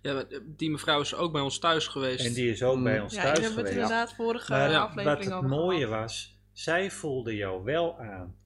Ja, 0.02 0.14
maar 0.14 0.24
die 0.44 0.70
mevrouw 0.70 1.00
is 1.00 1.14
ook 1.14 1.32
bij 1.32 1.40
ons 1.40 1.58
thuis 1.58 1.86
geweest. 1.86 2.26
En 2.26 2.32
die 2.32 2.50
is 2.50 2.62
ook 2.62 2.76
Mm. 2.76 2.82
bij 2.82 3.00
ons 3.00 3.14
Ja, 3.14 3.22
thuis 3.22 3.34
daar 3.34 3.44
hebben 3.46 3.62
we 3.64 3.68
het 3.68 3.72
geweest. 3.72 3.90
inderdaad 3.92 4.14
vorige 4.14 4.52
Maar 4.52 4.70
ja, 4.70 4.80
aflevering 4.80 5.16
wat 5.16 5.24
het 5.24 5.34
over 5.34 5.48
mooie 5.48 5.86
was, 5.86 6.35
zij 6.56 6.90
voelde 6.90 7.36
jou 7.36 7.64
wel 7.64 7.98
aan. 7.98 8.36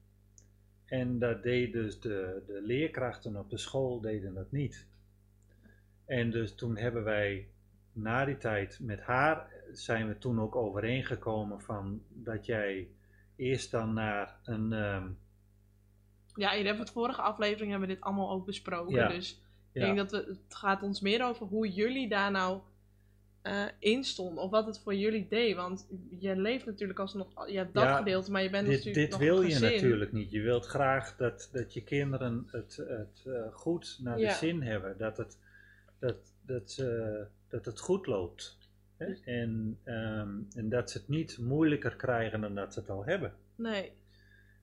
En 0.85 1.19
dat 1.19 1.43
deed 1.43 1.73
dus 1.73 1.99
de, 1.99 2.43
de 2.47 2.61
leerkrachten 2.61 3.35
op 3.35 3.49
de 3.49 3.57
school 3.57 4.01
deden 4.01 4.33
dat 4.33 4.51
niet. 4.51 4.87
En 6.05 6.31
dus 6.31 6.55
toen 6.55 6.77
hebben 6.77 7.03
wij 7.03 7.47
na 7.91 8.25
die 8.25 8.37
tijd 8.37 8.79
met 8.79 9.01
haar 9.01 9.51
zijn 9.71 10.07
we 10.07 10.17
toen 10.17 10.41
ook 10.41 10.55
overeengekomen 10.55 11.61
van 11.61 12.01
dat 12.07 12.45
jij 12.45 12.89
eerst 13.35 13.71
dan 13.71 13.93
naar 13.93 14.39
een 14.43 14.73
ehm, 14.73 15.09
Ja, 16.35 16.51
in 16.51 16.77
de 16.77 16.85
vorige 16.85 17.21
aflevering 17.21 17.69
hebben 17.71 17.87
we 17.87 17.93
dit 17.93 18.03
allemaal 18.03 18.31
ook 18.31 18.45
besproken. 18.45 18.95
Ja. 18.95 19.07
Dus 19.07 19.41
ik 19.71 19.81
ja, 19.81 19.85
denk 19.85 19.97
dat 19.97 20.11
we, 20.11 20.17
het 20.17 20.55
gaat 20.55 20.83
ons 20.83 21.01
meer 21.01 21.25
over 21.25 21.45
hoe 21.45 21.69
jullie 21.69 22.09
daar 22.09 22.31
nou 22.31 22.61
eh 23.41 23.65
in 23.79 24.03
stonden. 24.03 24.43
Of 24.43 24.49
wat 24.51 24.65
het 24.65 24.79
voor 24.79 24.95
jullie 24.95 25.27
deed. 25.29 25.55
Want 25.55 25.87
je 26.19 26.35
leeft 26.35 26.65
natuurlijk 26.65 26.99
alsnog... 26.99 27.49
Je 27.49 27.57
hebt 27.57 27.73
dat 27.73 27.83
Ja, 27.83 27.97
gedeelte, 27.97 28.31
maar 28.31 28.43
je 28.43 28.49
bent 28.49 28.67
dit, 28.67 28.75
natuurlijk 28.77 28.95
dit 29.03 29.11
nog 29.11 29.19
wil 29.19 29.41
een 29.43 29.49
je 29.49 29.59
natuurlijk 29.59 30.11
niet. 30.11 30.31
Je 30.31 30.41
wilt 30.41 30.65
graag 30.65 31.15
dat, 31.15 31.49
dat 31.51 31.73
je 31.73 31.83
kinderen 31.83 32.47
het, 32.51 32.75
het 32.87 33.23
eh, 33.25 33.41
goed 33.53 33.97
naar 34.01 34.15
de 34.15 34.21
Ja. 34.21 34.33
zin 34.33 34.61
hebben. 34.61 34.97
Dat 34.97 35.17
het, 35.17 35.37
dat, 35.99 36.15
dat, 36.45 36.71
ze- 36.71 37.25
dat 37.49 37.65
het 37.65 37.79
goed 37.79 38.05
loopt. 38.05 38.57
Hè? 38.97 39.13
En, 39.23 39.79
ehm, 39.83 40.29
en 40.55 40.69
dat 40.69 40.91
ze 40.91 40.97
het 40.97 41.07
niet 41.07 41.37
moeilijker 41.37 41.95
krijgen 41.95 42.41
dan 42.41 42.55
dat 42.55 42.73
ze 42.73 42.79
het 42.79 42.89
al 42.89 43.05
hebben. 43.05 43.33
Nee. 43.55 43.91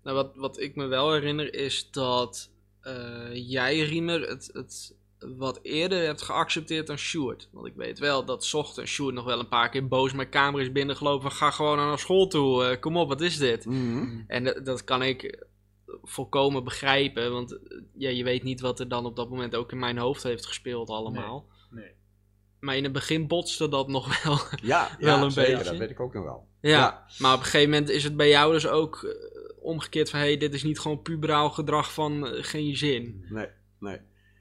Nou, 0.03 0.17
wat, 0.17 0.37
wat 0.37 0.61
ik 0.61 0.75
me 0.77 0.87
wel 0.87 1.13
herinner 1.13 1.55
is 1.55 1.91
dat 1.91 2.51
eh, 2.81 3.51
jij, 3.51 3.79
Riemer, 3.81 4.29
het, 4.29 4.51
het 4.53 4.97
wat 5.19 5.59
eerder 5.63 6.05
hebt 6.05 6.23
geaccepteerd 6.23 6.87
dan 6.87 6.97
Sjoerd. 6.99 7.49
Want 7.53 7.67
ik 7.67 7.75
weet 7.75 7.99
wel 7.99 8.25
dat 8.25 8.45
's 8.45 8.55
ochtends 8.55 8.93
Sjoerd 8.93 9.15
nog 9.15 9.25
wel 9.25 9.39
een 9.39 9.49
paar 9.49 9.69
keer 9.69 9.89
boos 9.89 10.13
mijn 10.13 10.29
kamer 10.29 10.61
is 10.61 10.73
binnengelopen. 10.73 11.33
Ga 11.33 11.51
gewoon 11.51 11.77
naar 11.77 11.99
school 11.99 12.27
toe, 12.27 12.65
eh, 12.65 12.81
kom 12.81 12.97
op, 12.97 13.09
wat 13.09 13.21
is 13.21 13.37
dit? 13.37 13.65
Mhm. 13.65 14.23
En 14.27 14.45
dat, 14.45 14.65
dat 14.65 14.85
kan 14.85 15.03
ik 15.03 15.47
volkomen 16.03 16.65
begrijpen, 16.65 17.33
want 17.33 17.53
eh, 17.53 17.79
ja, 17.95 18.09
je 18.09 18.25
weet 18.25 18.43
niet 18.43 18.61
wat 18.61 18.81
er 18.81 18.89
dan 18.89 19.07
op 19.07 19.17
dat 19.17 19.31
moment 19.31 19.55
ook 19.55 19.73
in 19.73 19.79
mijn 19.79 19.99
hoofd 19.99 20.23
heeft 20.23 20.47
gespeeld 20.47 20.89
allemaal. 20.91 21.47
Nee. 21.71 21.91
Maar 22.61 22.77
in 22.77 22.85
het 22.85 22.93
begin 22.93 23.27
botste 23.27 23.69
dat 23.69 23.89
nog 23.89 24.07
wel. 24.23 24.39
Ja, 24.63 24.97
Wel 24.99 25.17
ja, 25.17 25.23
een 25.23 25.35
beetje. 25.35 25.65
dat 25.65 25.77
weet 25.77 25.91
ik 25.91 26.01
ook 26.01 26.15
nog 26.15 26.25
wel. 26.25 26.47
ja. 26.61 26.71
Ja. 26.71 27.07
maar 27.19 27.33
op 27.33 27.39
een 27.39 27.45
gegeven 27.45 27.71
moment 27.71 27.91
is 27.91 28.05
het 28.05 28.17
bij 28.17 28.29
jou 28.29 28.53
dus 28.53 28.67
ook 28.67 29.03
eh, 29.03 29.11
omgekeerd 29.61 30.11
van... 30.11 30.19
hé, 30.19 30.27
hey, 30.27 30.37
dit 30.37 30.55
is 30.55 30.63
niet 30.63 30.79
gewoon 30.81 31.03
puberaal 31.03 31.51
gedrag 31.51 31.93
van 31.93 32.27
geen 32.27 32.77
zin. 32.77 33.25
Nee, 33.29 33.49
nee. 33.81 33.99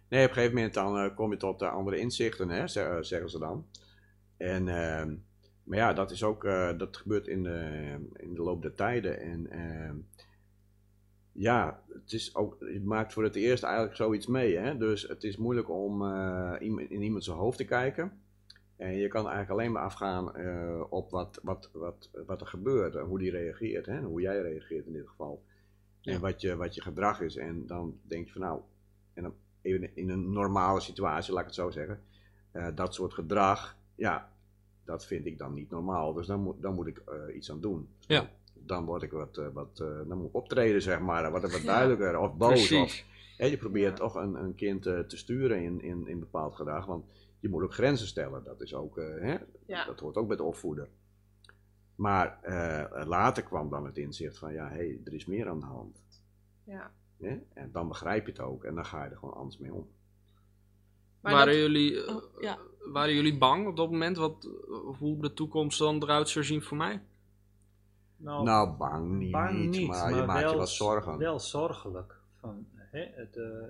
Nee, 0.09 0.23
op 0.23 0.29
een 0.29 0.33
gegeven 0.35 0.55
moment 0.55 0.73
dan 0.73 0.97
eh, 0.97 1.15
kom 1.15 1.31
je 1.31 1.37
tot 1.37 1.61
eh, 1.61 1.71
andere 1.71 1.97
inzichten, 1.97 2.49
hè, 2.49 2.59
eh, 2.61 3.01
zeggen 3.01 3.29
ze 3.29 3.39
dan. 3.39 3.65
En, 4.37 4.67
ehm, 4.67 5.15
maar 5.63 5.77
ja, 5.77 5.93
dat 5.93 6.11
is 6.11 6.23
ook, 6.23 6.43
dat 6.77 6.97
gebeurt 6.97 7.27
in 7.27 7.43
de, 7.43 7.95
in 8.13 8.33
de 8.33 8.41
loop 8.41 8.61
der 8.61 8.73
tijden. 8.73 9.19
En 9.19 9.49
ehm, 9.49 9.95
ja, 11.31 11.83
het 11.93 12.11
is 12.13 12.35
ook, 12.35 12.57
maakt 12.83 13.13
voor 13.13 13.23
het 13.23 13.35
eerst 13.35 13.63
eigenlijk 13.63 13.95
zoiets 13.95 14.27
mee, 14.27 14.57
hè. 14.57 14.77
Dus 14.77 15.07
het 15.07 15.23
is 15.23 15.37
moeilijk 15.37 15.69
om 15.69 16.05
in 16.59 17.01
iemand 17.01 17.23
zijn 17.23 17.37
hoofd 17.37 17.57
te 17.57 17.65
kijken. 17.65 18.21
En 18.75 18.95
je 18.95 19.07
kan 19.07 19.21
eigenlijk 19.21 19.51
alleen 19.51 19.71
maar 19.71 19.83
afgaan 19.83 20.25
op 20.89 21.11
wat, 21.11 21.39
wat, 21.43 21.69
wat, 21.73 22.09
wat 22.25 22.41
er 22.41 22.47
gebeurt, 22.47 22.95
en 22.95 23.03
hoe 23.03 23.19
die 23.19 23.31
reageert, 23.31 23.85
hè, 23.85 24.01
hoe 24.01 24.21
jij 24.21 24.41
reageert 24.41 24.85
in 24.85 24.93
dit 24.93 25.07
geval. 25.07 25.43
Ja. 26.01 26.13
En 26.13 26.21
wat 26.21 26.41
je, 26.41 26.55
wat 26.55 26.75
je 26.75 26.81
gedrag 26.81 27.21
is. 27.21 27.35
En 27.35 27.65
dan 27.65 27.99
denk 28.01 28.25
je 28.25 28.31
van 28.31 28.41
nou, 28.41 28.61
en 29.13 29.23
dan 29.23 29.33
even 29.61 29.95
in 29.95 30.09
een 30.09 30.31
normale 30.31 30.79
situatie, 30.79 31.31
laat 31.33 31.41
ik 31.41 31.45
het 31.47 31.55
zo 31.55 31.69
zeggen, 31.69 31.99
eh, 32.51 32.67
dat 32.75 32.93
soort 32.93 33.13
gedrag, 33.13 33.77
ja, 33.95 34.29
dat 34.85 35.05
vind 35.05 35.25
ik 35.25 35.37
dan 35.37 35.53
niet 35.53 35.69
normaal. 35.69 36.13
Dus 36.13 36.27
dan 36.27 36.39
moet, 36.41 36.61
dan 36.61 36.73
moet 36.73 36.87
ik 36.87 36.97
eh, 36.97 37.35
iets 37.35 37.51
aan 37.51 37.61
doen. 37.61 37.87
Dus 37.97 38.17
Ja. 38.17 38.29
Dan, 38.53 38.85
word 38.85 39.01
ik 39.03 39.11
wat, 39.11 39.37
eh, 39.37 39.47
wat 39.53 39.79
eh, 39.79 39.87
dan 40.07 40.17
moet 40.17 40.27
ik 40.27 40.35
optreden, 40.35 40.81
zeg 40.81 40.99
maar. 40.99 41.31
Wat 41.31 41.51
Ja. 41.51 41.59
duidelijker 41.65 42.19
of 42.19 42.37
boos. 42.37 42.71
Of, 42.71 43.03
hè, 43.37 43.45
je 43.45 43.57
probeert 43.57 43.97
Ja. 43.97 44.03
toch 44.03 44.15
een, 44.15 44.35
een 44.35 44.55
kind 44.55 44.85
eh, 44.85 44.99
te 44.99 45.17
sturen 45.17 45.61
in, 45.63 45.81
in, 45.81 46.07
in 46.07 46.19
bepaald 46.19 46.55
gedrag. 46.55 46.85
Want 46.85 47.05
je 47.39 47.49
moet 47.49 47.63
ook 47.63 47.73
grenzen 47.73 48.07
stellen. 48.07 48.43
Dat 48.43 48.61
is 48.61 48.73
ook, 48.73 48.97
eh, 48.97 49.05
hè, 49.21 49.37
Ja. 49.65 49.85
dat 49.85 49.99
hoort 49.99 50.15
ook 50.15 50.27
bij 50.27 50.37
de 50.37 50.43
opvoeder. 50.43 50.87
Maar 51.95 52.39
eh, 52.41 53.05
later 53.07 53.43
kwam 53.43 53.69
dan 53.69 53.85
het 53.85 53.97
inzicht 53.97 54.37
van, 54.37 54.53
ja, 54.53 54.67
hé, 54.69 54.75
hey, 54.75 54.99
er 55.05 55.13
is 55.13 55.25
meer 55.25 55.47
aan 55.49 55.59
de 55.59 55.65
hand. 55.65 55.97
Ja. 56.63 56.91
Hè? 57.19 57.37
En 57.53 57.71
dan 57.71 57.87
begrijp 57.87 58.25
je 58.25 58.31
het 58.31 58.41
ook 58.41 58.63
en 58.63 58.75
dan 58.75 58.85
ga 58.85 59.03
je 59.03 59.09
er 59.09 59.17
gewoon 59.17 59.35
anders 59.35 59.57
mee 59.57 59.73
om. 59.73 59.87
Maar 61.21 61.33
waren, 61.33 61.53
dat- 61.53 61.61
jullie, 61.61 62.05
eh, 62.05 62.15
Oh, 62.15 62.41
ja. 62.41 62.57
waren 62.91 63.13
jullie 63.13 63.37
bang 63.37 63.67
op 63.67 63.77
dat 63.77 63.91
moment 63.91 64.17
wat, 64.17 64.45
eh, 64.45 64.97
hoe 64.99 65.21
de 65.21 65.33
toekomst 65.33 65.79
dan 65.79 66.03
eruit 66.03 66.29
zou 66.29 66.45
zien 66.45 66.61
voor 66.61 66.77
mij? 66.77 67.01
Nou, 68.17 68.43
nou, 68.43 68.77
bang 68.77 69.17
niet, 69.17 69.31
bang 69.31 69.69
niet, 69.69 69.87
maar, 69.87 70.15
je 70.15 70.23
maakt 70.23 70.41
wel, 70.41 70.51
je 70.51 70.57
wat 70.57 70.69
zorgen. 70.69 71.17
Wel 71.17 71.39
zorgelijk. 71.39 72.15
Van, 72.39 72.67
hè, 72.75 73.05
het, 73.15 73.37
eh, 73.37 73.67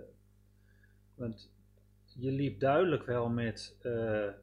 want 1.16 1.50
je 2.06 2.32
liep 2.32 2.60
duidelijk 2.60 3.06
wel 3.06 3.30
met, 3.30 3.75
eh, 3.82 4.27
eh, 4.27 4.34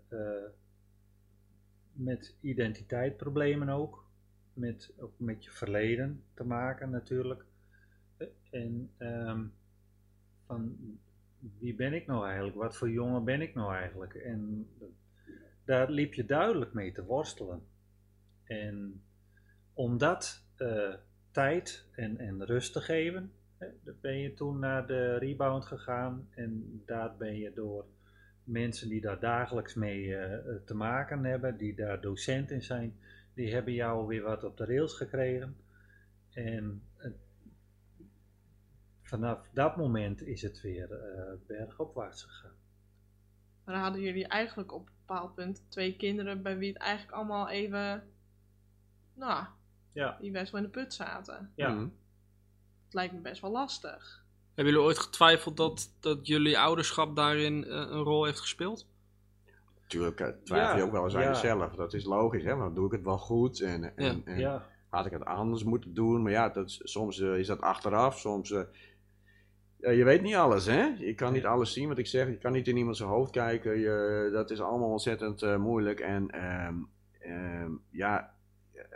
met 1.92 2.34
identiteitsproblemen 2.40 3.68
ook. 3.68 4.02
Met, 4.52 4.92
ook 4.99 5.12
met 5.16 5.44
je 5.44 5.50
verleden 5.50 6.23
te 6.34 6.44
maken 6.44 6.90
natuurlijk. 6.90 7.44
Eh, 8.54 8.61
En 8.61 8.90
ehm, 8.99 9.44
van 10.46 10.76
wie 11.58 11.75
ben 11.75 11.92
ik 11.92 12.06
nou 12.06 12.26
eigenlijk? 12.26 12.56
Wat 12.56 12.76
voor 12.76 12.90
jongen 12.90 13.25
ben 13.25 13.40
ik 13.40 13.54
nou 13.54 13.75
eigenlijk? 13.75 14.14
En 14.14 14.68
daar 15.64 15.90
liep 15.90 16.14
je 16.14 16.25
duidelijk 16.25 16.73
mee 16.73 16.92
te 16.92 17.04
worstelen. 17.04 17.62
En 18.44 19.02
om 19.73 19.99
dat 19.99 20.44
eh, 20.56 20.94
tijd 21.30 21.88
en, 21.92 22.18
en 22.18 22.44
rust 22.44 22.73
te 22.73 22.80
geven, 22.80 23.32
hè, 23.58 23.66
ben 24.00 24.18
je 24.18 24.34
toen 24.34 24.58
naar 24.58 24.87
de 24.87 25.16
rebound 25.16 25.64
gegaan. 25.64 26.28
En 26.30 26.82
daar 26.87 27.16
ben 27.16 27.38
je 27.38 27.52
door 27.52 27.87
mensen 28.44 28.88
die 28.88 29.00
daar 29.00 29.20
dagelijks 29.20 29.75
mee 29.75 30.16
eh, 30.16 30.56
te 30.64 30.75
maken 30.75 31.25
hebben, 31.25 31.56
die 31.56 31.75
daar 31.75 32.00
docent 32.00 32.50
in 32.50 32.62
zijn, 32.62 32.96
die 33.34 33.52
hebben 33.52 33.73
jou 33.73 34.06
weer 34.06 34.23
wat 34.23 34.44
op 34.44 34.56
de 34.56 34.64
rails 34.64 34.96
gekregen. 34.96 35.56
En 36.30 36.82
eh, 36.93 36.93
vanaf 39.21 39.49
dat 39.52 39.76
moment 39.76 40.23
is 40.23 40.42
het 40.42 40.61
weer 40.61 40.92
eh, 40.92 41.33
bergopwaarts 41.47 42.23
gegaan. 42.23 42.56
Maar 43.64 43.75
dan 43.75 43.85
hadden 43.85 44.02
jullie 44.02 44.26
eigenlijk 44.26 44.73
op 44.73 44.87
een 44.87 44.92
bepaald 45.06 45.35
punt 45.35 45.64
twee 45.68 45.97
kinderen 45.97 46.42
bij 46.42 46.59
wie 46.59 46.73
het 46.73 46.83
eigenlijk 46.83 47.16
allemaal 47.16 47.49
even, 47.49 48.09
nou, 49.14 49.44
Ja, 49.92 50.16
die 50.21 50.30
best 50.30 50.52
wel 50.52 50.61
in 50.61 50.66
de 50.66 50.73
put 50.73 50.94
zaten. 50.94 51.52
ja. 51.54 51.68
Mhm. 51.68 51.88
Het 52.85 52.94
lijkt 52.94 53.14
me 53.14 53.21
best 53.21 53.40
wel 53.40 53.50
lastig. 53.50 54.25
Hebben 54.54 54.73
jullie 54.75 54.88
ooit 54.88 54.99
getwijfeld 54.99 55.56
dat, 55.56 55.94
dat 56.00 56.26
jullie 56.26 56.59
ouderschap 56.59 57.16
daarin 57.16 57.64
eh, 57.64 57.71
een 57.71 58.02
rol 58.02 58.25
heeft 58.25 58.40
gespeeld? 58.40 58.87
Natuurlijk 59.83 60.21
eh, 60.21 60.28
twijfel 60.44 60.73
je 60.73 60.78
Ja, 60.78 60.87
ook 60.87 60.92
wel 60.92 61.04
eens 61.04 61.14
aan 61.14 61.23
ja. 61.23 61.28
jezelf. 61.28 61.75
Dat 61.75 61.94
is 61.94 62.04
logisch, 62.04 62.44
hè? 62.44 62.54
Want 62.56 62.75
doe 62.75 62.87
ik 62.87 62.92
het 62.92 63.02
wel 63.02 63.18
goed? 63.18 63.61
En, 63.61 63.97
en, 63.97 64.23
en 64.25 64.38
ja. 64.38 64.66
had 64.88 65.06
ik 65.06 65.12
het 65.12 65.25
anders 65.25 65.64
moeten 65.64 65.94
doen? 65.94 66.23
Maar 66.23 66.33
ja, 66.33 66.49
dat 66.49 66.71
soms 66.83 67.18
is 67.18 67.47
dat 67.47 67.61
achteraf. 67.61 68.18
Soms, 68.18 68.50
eh, 68.50 68.62
je 69.91 70.05
weet 70.05 70.23
niet 70.23 70.35
alles, 70.35 70.67
hè? 70.67 70.85
Je 70.99 71.14
kan 71.14 71.33
niet 71.33 71.45
alles 71.45 71.73
zien 71.73 71.88
wat 71.88 71.99
ik 71.99 72.07
zeg. 72.07 72.29
Je 72.29 72.38
kan 72.38 72.53
niet 72.53 72.69
in 72.69 72.76
iemand 72.76 72.97
zijn 72.97 73.09
hoofd 73.09 73.31
kijken. 73.31 73.79
Je, 73.79 74.29
dat 74.33 74.50
is 74.50 74.61
allemaal 74.61 74.91
ontzettend 74.91 75.43
eh, 75.43 75.57
moeilijk. 75.57 76.00
En 76.00 76.31
ehm, 76.31 76.75
ehm, 77.19 77.71
ja, 77.91 78.35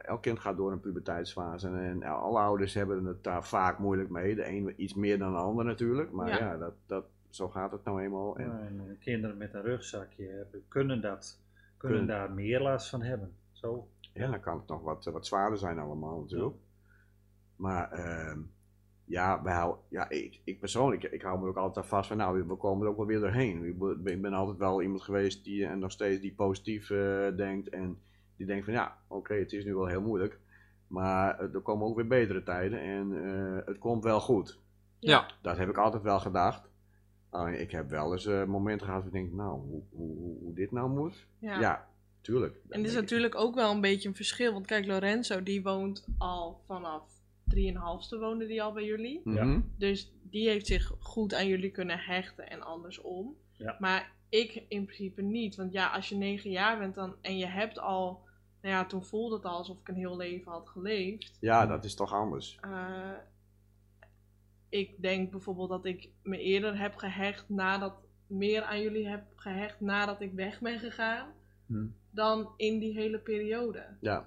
elk 0.02 0.22
kind 0.22 0.38
gaat 0.38 0.56
door 0.56 0.72
een 0.72 0.80
puberteitsfase. 0.80 1.68
En 1.68 2.02
alle 2.02 2.38
ouders 2.38 2.74
hebben 2.74 3.04
het 3.04 3.24
daar 3.24 3.44
vaak 3.44 3.78
moeilijk 3.78 4.10
mee. 4.10 4.34
De 4.34 4.48
een 4.48 4.74
iets 4.76 4.94
meer 4.94 5.18
dan 5.18 5.32
de 5.32 5.38
ander 5.38 5.64
natuurlijk. 5.64 6.12
Maar 6.12 6.28
Ja. 6.28 6.38
ja, 6.38 6.56
dat, 6.56 6.74
dat, 6.86 7.04
zo 7.30 7.48
gaat 7.48 7.72
het 7.72 7.84
nou 7.84 8.02
eenmaal. 8.02 8.36
En, 8.36 8.84
eh, 8.88 8.98
kinderen 9.00 9.36
met 9.36 9.54
een 9.54 9.62
rugzakje 9.62 10.26
hebben, 10.28 10.64
kunnen, 10.68 11.00
dat, 11.00 11.40
kunnen 11.76 11.98
Kunnen. 11.98 12.16
daar 12.18 12.32
meer 12.32 12.60
last 12.60 12.88
van 12.88 13.02
hebben. 13.02 13.32
Zo. 13.52 13.88
Ja, 14.12 14.30
dan 14.30 14.40
kan 14.40 14.58
het 14.58 14.68
nog 14.68 14.82
wat, 14.82 15.04
wat 15.04 15.26
zwaarder 15.26 15.58
zijn 15.58 15.78
allemaal 15.78 16.20
natuurlijk. 16.20 16.56
Maar 17.56 17.90
ehm, 17.92 18.40
ja, 19.08 19.42
hou, 19.44 19.76
ja 19.88 20.08
ik, 20.08 20.40
ik 20.44 20.60
persoonlijk, 20.60 21.02
ik 21.02 21.22
hou 21.22 21.40
me 21.40 21.48
ook 21.48 21.56
altijd 21.56 21.84
aan 21.84 21.90
vast 21.90 22.08
van, 22.08 22.16
nou, 22.16 22.44
we 22.46 22.54
komen 22.54 22.84
er 22.84 22.90
ook 22.90 22.96
wel 22.96 23.06
weer 23.06 23.20
doorheen. 23.20 23.64
Ik 24.04 24.20
ben, 24.20 24.32
altijd 24.32 24.58
wel 24.58 24.82
iemand 24.82 25.02
geweest 25.02 25.44
die, 25.44 25.66
en 25.66 25.78
nog 25.78 25.92
steeds, 25.92 26.20
die 26.20 26.34
positief 26.34 26.90
eh, 26.90 27.36
denkt. 27.36 27.68
En 27.68 27.98
die 28.36 28.46
denkt 28.46 28.64
van, 28.64 28.74
ja, 28.74 28.98
oké, 29.08 29.34
het 29.34 29.52
is 29.52 29.64
nu 29.64 29.74
wel 29.74 29.86
heel 29.86 30.00
moeilijk. 30.00 30.38
Maar 30.86 31.38
eh, 31.38 31.54
er 31.54 31.60
komen 31.60 31.86
ook 31.86 31.96
weer 31.96 32.06
betere 32.06 32.42
tijden 32.42 32.80
en 32.80 33.24
eh, 33.24 33.66
het 33.66 33.78
komt 33.78 34.04
wel 34.04 34.20
goed. 34.20 34.58
Ja. 34.98 35.30
Dat 35.42 35.56
heb 35.56 35.68
ik 35.68 35.78
altijd 35.78 36.02
wel 36.02 36.20
gedacht. 36.20 36.68
Alleen 37.30 37.60
ik 37.60 37.70
heb 37.70 37.90
wel 37.90 38.12
eens 38.12 38.26
momenten 38.26 38.86
gehad 38.86 39.02
waar 39.02 39.14
ik 39.14 39.20
denk, 39.20 39.32
nou, 39.32 39.60
hoe, 39.60 39.82
hoe, 39.90 40.38
hoe, 40.40 40.54
dit 40.54 40.72
nou 40.72 40.90
moet? 40.90 41.26
Ja. 41.38 41.60
Ja, 41.60 41.88
tuurlijk. 42.20 42.60
En 42.68 42.78
het 42.78 42.88
is 42.88 42.94
natuurlijk 42.94 43.34
ook 43.34 43.54
wel 43.54 43.70
een 43.70 43.80
beetje 43.80 44.08
een 44.08 44.14
verschil. 44.14 44.52
Want 44.52 44.66
kijk, 44.66 44.86
Lorenzo 44.86 45.42
die 45.42 45.62
woont 45.62 46.06
al 46.18 46.60
vanaf 46.66 47.17
3,5ste 47.54 48.18
woonde 48.18 48.46
die 48.46 48.62
al 48.62 48.72
bij 48.72 48.84
jullie. 48.84 49.20
Mhm. 49.24 49.60
Dus 49.76 50.12
die 50.22 50.48
heeft 50.48 50.66
zich 50.66 50.92
goed 50.98 51.34
aan 51.34 51.46
jullie 51.46 51.70
kunnen 51.70 51.98
hechten 51.98 52.50
en 52.50 52.62
andersom. 52.62 53.36
Ja. 53.52 53.76
Maar 53.78 54.12
ik 54.28 54.64
in 54.68 54.84
principe 54.84 55.22
niet. 55.22 55.56
Want 55.56 55.72
ja, 55.72 55.88
als 55.88 56.08
je 56.08 56.16
9 56.16 56.50
jaar 56.50 56.78
bent 56.78 56.94
dan, 56.94 57.14
en 57.20 57.38
je 57.38 57.46
hebt 57.46 57.78
al... 57.78 58.26
Nou 58.62 58.74
ja, 58.74 58.84
toen 58.84 59.04
voelde 59.04 59.34
het 59.34 59.44
al 59.44 59.56
alsof 59.56 59.80
ik 59.80 59.88
een 59.88 59.94
heel 59.94 60.16
leven 60.16 60.52
had 60.52 60.68
geleefd. 60.68 61.36
Ja, 61.40 61.66
dat 61.66 61.84
is 61.84 61.94
toch 61.94 62.12
anders. 62.12 62.58
Eh, 62.60 63.12
ik 64.68 65.02
denk 65.02 65.30
bijvoorbeeld 65.30 65.68
dat 65.68 65.84
ik 65.84 66.08
me 66.22 66.38
eerder 66.38 66.78
heb 66.78 66.96
gehecht 66.96 67.48
nadat... 67.48 67.94
Meer 68.26 68.62
aan 68.62 68.80
jullie 68.80 69.08
heb 69.08 69.22
gehecht 69.36 69.80
nadat 69.80 70.20
ik 70.20 70.32
weg 70.32 70.60
ben 70.60 70.78
gegaan. 70.78 71.28
Hm. 71.66 71.86
Dan 72.10 72.52
in 72.56 72.78
die 72.78 72.92
hele 72.92 73.18
periode. 73.18 73.86
Ja. 74.00 74.24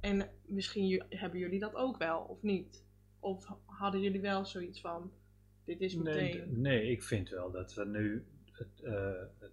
En 0.00 0.28
misschien 0.46 1.04
hebben 1.08 1.38
jullie 1.38 1.58
dat 1.60 1.74
ook 1.74 1.96
wel, 1.98 2.20
of 2.20 2.42
niet? 2.42 2.84
Of 3.20 3.46
hadden 3.64 4.00
jullie 4.00 4.20
wel 4.20 4.44
zoiets 4.44 4.80
van, 4.80 5.12
dit 5.64 5.80
is 5.80 5.94
Nee, 5.94 6.02
meteen... 6.04 6.48
d- 6.54 6.56
nee, 6.56 6.90
ik 6.90 7.02
vind 7.02 7.28
wel 7.28 7.50
dat 7.50 7.74
we 7.74 7.84
nu 7.86 8.24
het, 8.52 8.82
eh, 8.82 9.12
het 9.38 9.52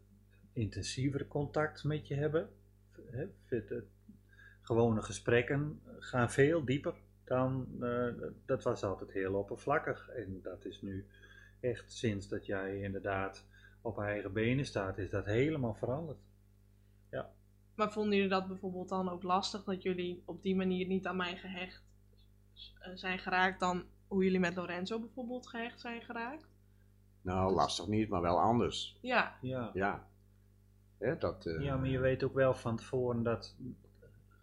intensiever 0.53 1.27
contact 1.27 1.83
met 1.83 2.07
je 2.07 2.15
hebben. 2.15 2.49
Hè, 3.11 3.25
het- 3.45 3.69
het- 3.69 3.83
gewone 4.61 5.01
gesprekken 5.01 5.81
gaan 5.99 6.31
veel 6.31 6.65
dieper 6.65 6.93
dan, 7.23 7.67
eh, 7.81 8.07
dat 8.45 8.63
was 8.63 8.83
altijd 8.83 9.11
heel 9.11 9.33
oppervlakkig. 9.33 10.09
En 10.09 10.39
dat 10.41 10.65
is 10.65 10.81
nu 10.81 11.05
echt 11.59 11.91
sinds 11.93 12.27
dat 12.27 12.45
jij 12.45 12.81
inderdaad 12.81 13.45
op 13.81 13.99
eigen 13.99 14.33
benen 14.33 14.65
staat, 14.65 14.97
is 14.97 15.09
dat 15.09 15.25
helemaal 15.25 15.73
veranderd. 15.73 16.17
Maar 17.75 17.91
vonden 17.91 18.13
jullie 18.15 18.29
dat 18.31 18.47
bijvoorbeeld 18.47 18.89
dan 18.89 19.09
ook 19.09 19.23
lastig, 19.23 19.63
dat 19.63 19.81
jullie 19.81 20.21
op 20.25 20.41
die 20.43 20.55
manier 20.55 20.87
niet 20.87 21.05
aan 21.07 21.15
mij 21.15 21.37
gehecht 21.37 21.83
eh, 22.79 22.91
zijn 22.95 23.19
geraakt 23.19 23.59
dan 23.59 23.83
hoe 24.07 24.23
jullie 24.23 24.39
met 24.39 24.55
Lorenzo 24.55 24.99
bijvoorbeeld 24.99 25.47
gehecht 25.47 25.79
zijn 25.79 26.01
geraakt? 26.01 26.47
Nou, 27.21 27.53
lastig 27.53 27.87
niet, 27.87 28.09
maar 28.09 28.21
wel 28.21 28.39
anders. 28.39 28.97
Ja, 29.01 29.37
Ja, 29.41 29.71
Ja. 29.73 30.07
Hè, 30.97 31.17
dat, 31.17 31.45
eh, 31.45 31.61
ja 31.63 31.75
maar 31.77 31.87
je 31.89 31.99
weet 31.99 32.23
ook 32.23 32.33
wel 32.33 32.53
van 32.53 32.75
tevoren 32.77 33.23
dat 33.23 33.55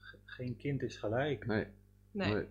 ge- 0.00 0.18
geen 0.24 0.56
kind 0.56 0.82
is 0.82 0.96
gelijk. 0.96 1.46
Nee, 1.46 1.66
nee. 2.10 2.34
nee. 2.34 2.46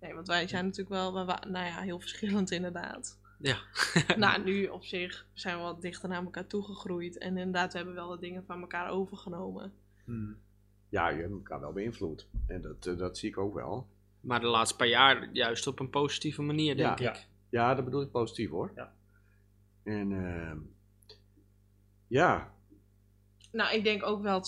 Nee, 0.00 0.14
want 0.14 0.26
wij 0.26 0.48
zijn 0.48 0.64
natuurlijk 0.64 0.90
wel, 0.90 1.12
nou 1.24 1.66
ja, 1.66 1.80
heel 1.80 2.00
verschillend 2.00 2.50
inderdaad. 2.50 3.18
Ja. 3.44 3.58
nou, 4.16 4.44
nu 4.44 4.66
op 4.66 4.84
zich 4.84 5.26
zijn 5.32 5.56
we 5.56 5.62
wat 5.62 5.82
dichter 5.82 6.08
naar 6.08 6.24
elkaar 6.24 6.46
toegegroeid. 6.46 7.18
En 7.18 7.36
inderdaad, 7.36 7.72
we 7.72 7.78
hebben 7.78 7.94
wel 7.96 8.08
de 8.08 8.18
dingen 8.18 8.44
van 8.44 8.60
elkaar 8.60 8.90
overgenomen. 8.90 9.72
Hm. 10.04 10.32
Ja, 10.88 11.08
je 11.08 11.20
hebt 11.20 11.32
elkaar 11.32 11.60
wel 11.60 11.72
beïnvloed. 11.72 12.28
En 12.46 12.60
dat, 12.60 12.86
eh, 12.86 12.96
dat 12.96 13.18
zie 13.18 13.28
ik 13.28 13.38
ook 13.38 13.54
wel. 13.54 13.86
Maar 14.20 14.40
de 14.40 14.46
laatste 14.46 14.76
paar 14.76 14.86
jaar 14.86 15.28
juist 15.32 15.66
op 15.66 15.80
een 15.80 15.90
positieve 15.90 16.42
manier, 16.42 16.76
denk 16.76 16.98
Ja. 16.98 17.10
ik. 17.14 17.26
Ja, 17.48 17.74
dat 17.74 17.84
bedoel 17.84 18.02
ik 18.02 18.10
positief 18.10 18.50
hoor. 18.50 18.72
Ja. 18.74 18.92
En 19.82 20.12
ehm, 20.12 20.58
ja, 22.06 22.52
Nou, 23.52 23.74
ik 23.74 23.84
denk 23.84 24.02
ook 24.02 24.22
wel 24.22 24.44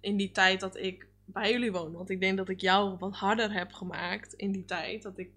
in 0.00 0.16
die 0.16 0.30
tijd 0.30 0.60
dat 0.60 0.76
ik 0.76 1.06
bij 1.24 1.50
jullie 1.52 1.72
woonde. 1.72 1.96
Want 1.96 2.10
ik 2.10 2.20
denk 2.20 2.36
dat 2.36 2.48
ik 2.48 2.60
jou 2.60 2.96
wat 2.98 3.14
harder 3.16 3.52
heb 3.52 3.72
gemaakt 3.72 4.32
in 4.32 4.52
die 4.52 4.64
tijd. 4.64 5.02
Dat 5.02 5.18
ik 5.18 5.30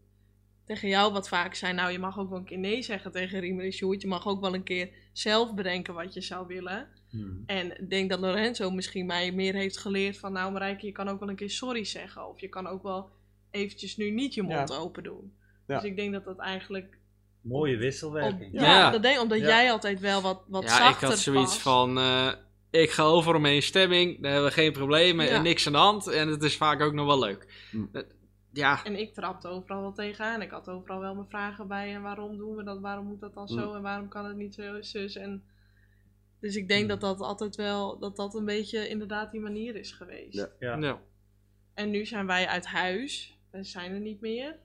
tegen 0.66 0.88
jou 0.90 1.14
wat 1.14 1.28
vaak 1.28 1.56
zei, 1.56 1.74
nou 1.74 1.92
je 1.92 2.00
mag 2.00 2.20
ook 2.20 2.30
wel 2.30 2.38
een 2.40 2.46
keer 2.46 2.58
nee 2.58 2.82
zeggen 2.82 3.12
tegen 3.12 3.40
Riemer 3.40 3.66
en 3.66 3.72
Sjoerd. 3.74 4.02
Je 4.02 4.08
mag 4.08 4.28
ook 4.28 4.42
wel 4.42 4.54
een 4.54 4.64
keer 4.64 4.90
zelf 5.14 5.54
bedenken 5.54 5.94
wat 5.94 6.14
je 6.14 6.22
zou 6.22 6.48
willen. 6.48 6.88
Hm. 7.10 7.18
En 7.46 7.80
ik 7.82 7.90
denk 7.90 8.10
dat 8.10 8.20
Lorenzo 8.20 8.72
misschien 8.72 9.06
mij 9.06 9.32
meer 9.32 9.54
heeft 9.54 9.78
geleerd 9.78 10.18
van, 10.18 10.32
nou 10.34 10.52
Marijke, 10.52 10.86
je 10.86 10.92
kan 10.92 11.08
ook 11.08 11.20
wel 11.20 11.30
een 11.30 11.36
keer 11.36 11.50
sorry 11.50 11.84
zeggen. 11.84 12.28
Of 12.30 12.40
je 12.40 12.48
kan 12.50 12.68
ook 12.68 12.84
wel 12.84 13.10
eventjes 13.52 13.98
nu 13.98 14.12
niet 14.12 14.34
je 14.34 14.42
mond 14.42 14.70
Ja. 14.70 14.76
open 14.78 15.04
doen. 15.04 15.34
Ja. 15.68 15.76
Dus 15.76 15.84
ik 15.90 15.96
denk 15.96 16.14
dat 16.14 16.26
dat 16.26 16.40
eigenlijk... 16.40 16.98
Mooie 17.42 17.74
Op, 17.76 17.80
wisselwerking. 17.80 18.50
ja, 18.54 18.64
Ja. 18.64 18.92
dat 18.92 19.02
denk, 19.02 19.20
omdat 19.22 19.40
Ja. 19.40 19.46
jij 19.46 19.72
altijd 19.72 20.00
wel 20.00 20.22
wat, 20.22 20.44
wat 20.48 20.64
ja, 20.64 20.70
zachter 20.70 21.04
ik 21.04 21.14
had 21.14 21.20
zoiets 21.20 21.42
was. 21.54 21.60
van, 21.60 21.98
eh, 21.98 22.32
ik 22.72 22.90
ga 22.92 23.04
over 23.04 23.36
om 23.36 23.62
stemming, 23.62 24.22
daar 24.22 24.32
hebben 24.32 24.50
we 24.50 24.56
geen 24.56 24.72
problemen 24.72 25.26
Ja. 25.26 25.32
en 25.32 25.44
niks 25.44 25.68
aan 25.68 25.74
de 25.74 25.80
hand. 25.80 26.08
En 26.08 26.28
het 26.28 26.44
is 26.44 26.58
vaak 26.58 26.82
ook 26.82 26.94
nog 26.94 27.06
wel 27.06 27.20
leuk. 27.20 27.68
Hm. 27.72 27.86
Ja, 28.54 28.84
En 28.84 29.00
ik 29.00 29.14
trapte 29.14 29.48
overal 29.48 29.82
wel 29.82 29.94
tegenaan. 29.94 30.42
Ik 30.42 30.52
had 30.52 30.70
overal 30.70 31.00
wel 31.00 31.16
mijn 31.16 31.30
vragen 31.30 31.68
bij. 31.68 31.94
En 31.96 32.02
waarom 32.02 32.38
doen 32.38 32.56
we 32.56 32.64
dat? 32.64 32.80
Waarom 32.80 33.06
moet 33.06 33.20
dat 33.20 33.34
dan 33.34 33.48
zo? 33.48 33.70
Mm. 33.70 33.76
En 33.76 33.82
waarom 33.82 34.08
kan 34.08 34.26
het 34.26 34.36
niet 34.36 34.54
zo? 34.54 34.82
Zus. 34.82 35.16
En 35.16 35.44
dus 36.40 36.56
ik 36.56 36.68
denk 36.68 36.82
Mm. 36.82 36.88
dat 36.88 37.02
dat 37.02 37.20
altijd 37.20 37.56
wel, 37.56 38.00
dat 38.00 38.16
dat 38.16 38.36
een 38.36 38.46
beetje 38.46 38.88
inderdaad 38.90 39.32
die 39.32 39.42
manier 39.42 39.76
is 39.76 39.92
geweest. 39.92 40.34
Ja. 40.34 40.48
Ja. 40.60 40.78
ja. 40.78 41.00
En 41.74 41.90
nu 41.90 42.06
zijn 42.06 42.28
wij 42.28 42.48
uit 42.48 42.66
huis. 42.66 43.38
We 43.52 43.64
zijn 43.64 43.92
er 43.94 44.00
niet 44.00 44.22
meer. 44.22 44.56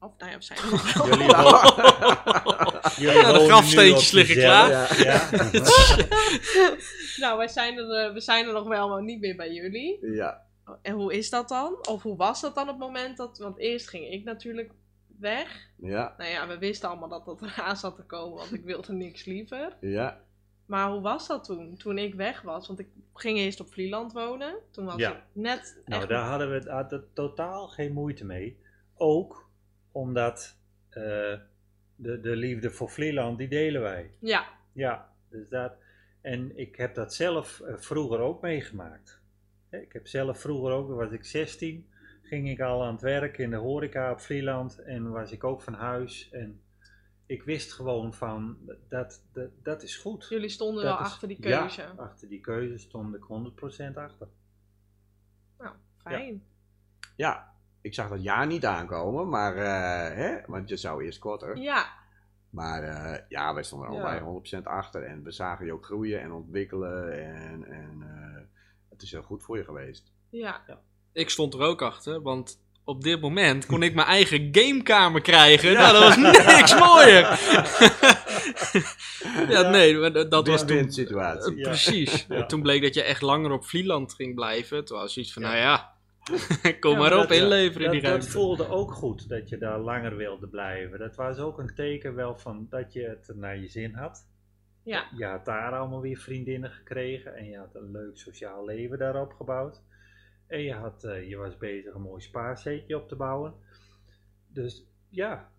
Of 0.00 0.12
nou 0.18 0.30
ja, 0.30 0.36
we 0.36 0.42
zijn 0.42 0.58
er 0.58 0.70
nog 0.70 0.94
wel. 0.94 1.06
Jullie 1.08 1.32
Ja, 3.22 3.32
de 3.32 3.44
grafsteentjes 3.46 4.10
liggen 4.10 4.34
klaar. 4.36 5.02
Ja. 5.02 5.28
nou, 7.16 7.36
wij 7.38 7.48
zijn, 7.48 7.78
er, 7.78 7.90
eh, 8.06 8.12
we 8.12 8.20
zijn 8.20 8.46
er 8.46 8.52
nog 8.52 8.68
wel, 8.68 8.88
maar 8.88 9.02
niet 9.02 9.20
meer 9.20 9.36
bij 9.36 9.52
jullie. 9.52 9.98
ja. 10.14 10.44
En 10.82 10.94
hoe 10.94 11.14
is 11.14 11.30
dat 11.30 11.48
dan? 11.48 11.86
Of 11.88 12.02
hoe 12.02 12.16
was 12.16 12.40
dat 12.40 12.54
dan 12.54 12.68
op 12.68 12.68
het 12.68 12.78
moment 12.78 13.16
dat... 13.16 13.38
Want 13.38 13.58
eerst 13.58 13.88
ging 13.88 14.06
ik 14.06 14.24
natuurlijk 14.24 14.72
weg. 15.18 15.70
Ja, 15.76 16.14
Nou 16.18 16.30
ja, 16.30 16.48
we 16.48 16.58
wisten 16.58 16.88
allemaal 16.88 17.08
dat 17.08 17.24
dat 17.24 17.42
eraan 17.42 17.76
zat 17.76 17.96
te 17.96 18.02
komen, 18.02 18.36
want 18.36 18.52
ik 18.52 18.64
wilde 18.64 18.92
niks 18.92 19.24
liever. 19.24 19.76
ja. 19.80 20.24
Maar 20.66 20.90
hoe 20.90 21.00
was 21.00 21.26
dat 21.26 21.44
toen? 21.44 21.76
Toen 21.76 21.98
ik 21.98 22.14
weg 22.14 22.42
was, 22.42 22.66
want 22.66 22.78
ik 22.78 22.88
ging 23.14 23.38
eerst 23.38 23.60
op 23.60 23.72
Vlieland 23.72 24.12
wonen. 24.12 24.54
Toen 24.70 24.84
was 24.84 24.96
Ja. 24.96 25.12
ik 25.12 25.22
net 25.32 25.80
Nou, 25.84 26.00
echt... 26.00 26.10
daar 26.10 26.28
hadden 26.28 26.50
we 26.50 26.70
hadden 26.70 27.08
totaal 27.12 27.68
geen 27.68 27.92
moeite 27.92 28.24
mee. 28.24 28.60
Ook 28.94 29.48
omdat 29.92 30.56
eh, 30.88 31.02
de, 31.96 32.20
de 32.20 32.36
liefde 32.36 32.70
voor 32.70 32.90
Vlieland, 32.90 33.38
die 33.38 33.48
delen 33.48 33.82
wij. 33.82 34.10
Ja, 34.20 34.46
Ja, 34.72 35.12
dus 35.28 35.48
dat. 35.48 35.72
En 36.20 36.58
ik 36.58 36.76
heb 36.76 36.94
dat 36.94 37.14
zelf 37.14 37.60
eh, 37.60 37.74
vroeger 37.76 38.18
ook 38.18 38.42
meegemaakt. 38.42 39.20
Ik 39.82 39.92
heb 39.92 40.06
zelf 40.06 40.40
vroeger 40.40 40.72
ook, 40.72 40.88
was 40.90 41.10
ik 41.10 41.24
16, 41.24 41.88
ging 42.22 42.50
ik 42.50 42.60
al 42.60 42.84
aan 42.84 42.92
het 42.92 43.02
werk 43.02 43.38
in 43.38 43.50
de 43.50 43.56
horeca 43.56 44.10
op 44.10 44.20
Vlieland 44.20 44.78
en 44.82 45.10
was 45.10 45.32
ik 45.32 45.44
ook 45.44 45.62
van 45.62 45.74
huis. 45.74 46.30
En 46.30 46.60
ik 47.26 47.42
wist 47.42 47.72
gewoon 47.72 48.14
van, 48.14 48.56
dat, 48.88 49.22
dat, 49.32 49.50
dat 49.62 49.82
is 49.82 49.96
goed. 49.96 50.26
jullie 50.28 50.48
stonden 50.48 50.84
Dat 50.84 50.92
wel 50.96 51.06
is- 51.06 51.12
achter 51.12 51.28
die 51.28 51.40
keuze. 51.40 51.80
Ja, 51.82 51.92
achter 51.96 52.28
die 52.28 52.40
keuze 52.40 52.78
stond 52.78 53.14
ik 53.14 53.22
100% 53.22 53.94
achter. 53.96 54.28
Nou, 55.58 55.74
fijn. 56.02 56.42
Ja, 57.16 57.52
ik 57.80 57.94
zag 57.94 58.08
dat 58.08 58.22
jaar 58.22 58.46
niet 58.46 58.64
aankomen, 58.64 59.28
maar, 59.28 59.56
eh, 59.56 60.16
hè, 60.16 60.36
want 60.46 60.68
je 60.68 60.76
zou 60.76 61.04
eerst 61.04 61.18
korter. 61.18 61.56
Ja, 61.56 62.04
Maar 62.50 62.82
eh, 62.82 63.22
ja, 63.28 63.54
wij 63.54 63.62
stonden 63.62 63.88
er 63.88 63.94
Ja. 63.94 64.00
allebei 64.00 64.24
100% 64.24 64.66
achter 64.66 65.02
en 65.02 65.22
we 65.22 65.30
zagen 65.30 65.66
je 65.66 65.72
ook 65.72 65.84
groeien 65.84 66.20
en 66.20 66.32
ontwikkelen 66.32 67.12
en, 67.24 67.64
en 67.64 68.02
eh, 68.02 68.42
het 68.96 69.04
is 69.04 69.12
heel 69.12 69.22
goed 69.22 69.42
voor 69.42 69.56
je 69.56 69.64
geweest. 69.64 70.12
ja. 70.30 70.62
Ik 71.12 71.30
stond 71.30 71.54
er 71.54 71.60
ook 71.60 71.82
achter, 71.82 72.22
want 72.22 72.58
op 72.84 73.02
dit 73.02 73.20
moment 73.20 73.66
kon 73.66 73.82
ik 73.82 73.94
mijn 73.94 74.06
eigen 74.06 74.48
gamekamer 74.52 75.20
krijgen. 75.20 75.72
Nou, 75.72 75.92
dat 75.92 76.02
was 76.02 76.16
niks 76.56 76.78
mooier. 76.86 77.38
ja, 79.54 79.70
nee, 79.70 79.96
maar 79.96 80.12
dat, 80.12 80.30
dat 80.30 80.46
was 80.48 80.66
toen... 80.66 80.92
Situatie. 80.92 81.52
Eh, 81.52 81.58
Ja. 81.58 81.68
Precies. 81.68 82.26
Ja. 82.28 82.46
Toen 82.46 82.62
bleek 82.62 82.82
dat 82.82 82.94
je 82.94 83.02
echt 83.02 83.22
langer 83.22 83.50
op 83.50 83.64
Vlieland 83.64 84.14
ging 84.14 84.34
blijven. 84.34 84.84
Toen 84.84 84.98
was 84.98 85.16
iets 85.16 85.32
van, 85.32 85.42
Ja. 85.42 85.48
nou 85.48 85.60
ja, 85.60 85.94
kom 86.80 86.90
Ja, 86.92 86.98
maar 86.98 87.12
op, 87.12 87.28
dat- 87.28 87.30
inleveren 87.38 87.78
in 87.80 87.82
Dat, 87.84 87.92
die 87.92 88.00
dat 88.00 88.10
ruimte. 88.10 88.30
voelde 88.30 88.68
ook 88.68 88.92
goed 88.92 89.28
dat 89.28 89.48
je 89.48 89.58
daar 89.58 89.78
langer 89.78 90.16
wilde 90.16 90.48
blijven. 90.48 90.98
Dat 90.98 91.14
was 91.14 91.38
ook 91.38 91.58
een 91.58 91.74
teken 91.74 92.14
wel 92.14 92.36
van 92.36 92.66
dat 92.70 92.92
je 92.92 93.02
het 93.02 93.36
naar 93.36 93.58
je 93.58 93.68
zin 93.68 93.94
had. 93.94 94.26
Ja, 94.86 95.08
Je 95.16 95.24
had 95.24 95.44
daar 95.44 95.72
allemaal 95.72 96.00
weer 96.00 96.16
vriendinnen 96.16 96.70
gekregen 96.70 97.34
en 97.34 97.44
je 97.44 97.56
had 97.56 97.74
een 97.74 97.90
leuk 97.90 98.18
sociaal 98.18 98.64
leven 98.64 98.98
daarop 98.98 99.32
gebouwd. 99.32 99.82
En 100.46 100.62
je, 100.62 100.72
had, 100.72 101.04
eh, 101.04 101.28
je 101.28 101.36
was 101.36 101.56
bezig 101.56 101.94
een 101.94 102.02
mooi 102.02 102.22
spaarzeetje 102.22 102.96
op 102.96 103.08
te 103.08 103.16
bouwen. 103.16 103.54
Dus 104.48 104.86
ja, 105.08 105.52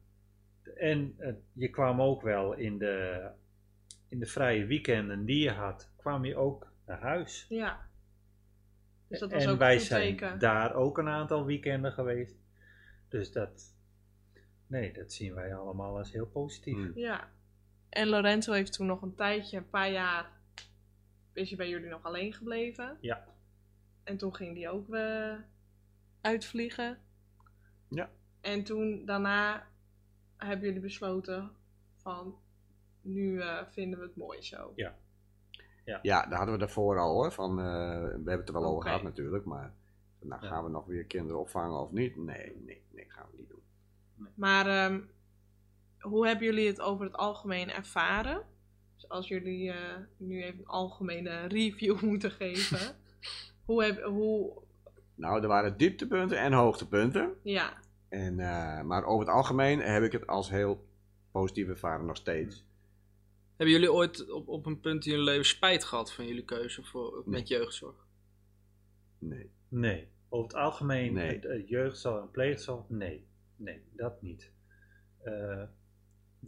en 0.75 1.15
eh, 1.17 1.33
je 1.53 1.69
kwam 1.69 2.01
ook 2.01 2.21
wel 2.21 2.53
in 2.53 2.77
de, 2.77 3.29
in 4.09 4.19
de 4.19 4.25
vrije 4.25 4.65
weekenden 4.65 5.25
die 5.25 5.43
je 5.43 5.51
had, 5.51 5.91
kwam 5.95 6.25
je 6.25 6.35
ook 6.35 6.71
naar 6.85 7.01
huis. 7.01 7.45
ja. 7.49 7.85
Dus 9.07 9.19
dat 9.19 9.31
was 9.31 9.43
en 9.43 9.49
ook 9.49 9.57
wij 9.57 9.79
zijn 9.79 10.17
teken. 10.17 10.39
daar 10.39 10.75
ook 10.75 10.97
een 10.97 11.07
aantal 11.07 11.45
weekenden 11.45 11.91
geweest. 11.91 12.35
Dus 13.09 13.31
dat, 13.31 13.75
nee, 14.67 14.93
dat 14.93 15.13
zien 15.13 15.33
wij 15.33 15.55
allemaal 15.55 15.97
als 15.97 16.11
heel 16.11 16.27
positief. 16.27 16.75
Hmm. 16.75 16.91
Ja. 16.95 17.29
En 17.89 18.07
Lorenzo 18.07 18.51
heeft 18.51 18.73
toen 18.73 18.87
nog 18.87 19.01
een 19.01 19.15
tijdje, 19.15 19.57
een 19.57 19.69
paar 19.69 19.91
jaar, 19.91 20.29
is 21.33 21.47
hij 21.47 21.57
bij 21.57 21.69
jullie 21.69 21.89
nog 21.89 22.03
alleen 22.03 22.33
gebleven. 22.33 22.97
Ja. 23.01 23.25
En 24.03 24.17
toen 24.17 24.35
ging 24.35 24.53
die 24.55 24.69
ook 24.69 24.93
eh, 24.93 25.33
uitvliegen. 26.21 26.97
Ja. 27.89 28.09
En 28.41 28.63
toen, 28.63 29.05
daarna, 29.05 29.67
hebben 30.37 30.65
jullie 30.65 30.81
besloten 30.81 31.51
van, 31.95 32.35
nu 33.01 33.41
eh, 33.41 33.63
vinden 33.71 33.99
we 33.99 34.05
het 34.05 34.15
mooi 34.15 34.41
zo. 34.41 34.73
Ja. 34.75 34.95
Ja, 36.01 36.25
daar 36.25 36.37
hadden 36.37 36.53
we 36.53 36.59
daarvoor 36.59 36.99
al 36.99 37.13
hoor. 37.13 37.31
Van, 37.31 37.59
eh, 37.59 37.65
we 37.65 38.11
hebben 38.11 38.37
het 38.37 38.47
er 38.47 38.53
wel 38.53 38.65
over 38.65 38.81
gehad 38.81 39.03
natuurlijk, 39.03 39.45
maar 39.45 39.73
nou, 40.19 40.41
Ja. 40.41 40.47
gaan 40.47 40.63
we 40.63 40.69
nog 40.69 40.85
weer 40.85 41.03
kinderen 41.05 41.39
opvangen 41.39 41.79
of 41.79 41.91
niet? 41.91 42.15
Nee, 42.15 42.55
nee, 42.65 42.81
nee, 42.91 43.05
gaan 43.07 43.25
we 43.31 43.37
niet 43.37 43.49
doen. 43.49 43.61
Maar 44.33 44.67
ehm, 44.67 45.01
hoe 45.99 46.27
hebben 46.27 46.45
jullie 46.45 46.67
het 46.67 46.81
over 46.81 47.05
het 47.05 47.15
algemeen 47.15 47.71
ervaren? 47.71 48.45
Dus 48.95 49.09
als 49.09 49.27
jullie 49.27 49.71
eh, 49.71 49.95
nu 50.17 50.43
even 50.43 50.59
een 50.59 50.65
algemene 50.67 51.45
review 51.47 52.01
moeten 52.09 52.31
geven. 52.31 52.95
hoe 53.65 53.83
heb, 53.83 54.03
hoe, 54.03 54.61
Nou, 55.15 55.41
er 55.41 55.47
waren 55.47 55.77
dieptepunten 55.77 56.39
en 56.39 56.53
hoogtepunten. 56.53 57.33
ja, 57.43 57.73
En, 58.09 58.39
eh, 58.39 58.81
maar 58.81 59.03
over 59.05 59.25
het 59.25 59.35
algemeen 59.35 59.79
heb 59.79 60.03
ik 60.03 60.11
het 60.11 60.27
als 60.27 60.49
heel 60.49 60.87
positief 61.31 61.67
ervaren 61.67 62.05
nog 62.05 62.17
steeds. 62.17 62.65
Hebben 63.55 63.75
jullie 63.75 63.93
ooit 63.93 64.29
op, 64.31 64.47
op 64.47 64.65
een 64.65 64.79
punt 64.79 65.05
in 65.05 65.11
jullie 65.11 65.25
leven 65.25 65.45
spijt 65.45 65.83
gehad 65.83 66.13
van 66.13 66.27
jullie 66.27 66.45
keuze 66.45 66.83
voor, 66.83 67.13
Nee. 67.13 67.23
met 67.39 67.47
jeugdzorg? 67.47 68.05
Nee. 69.19 69.51
Nee, 69.67 70.07
over 70.29 70.47
het 70.47 70.57
algemeen, 70.57 71.13
Nee. 71.13 71.63
jeugdzorg 71.65 72.21
en 72.21 72.31
pleegzorg, 72.31 72.89
nee. 72.89 73.27
Nee, 73.55 73.81
dat 73.95 74.21
niet. 74.21 74.51
Eh, 75.23 75.63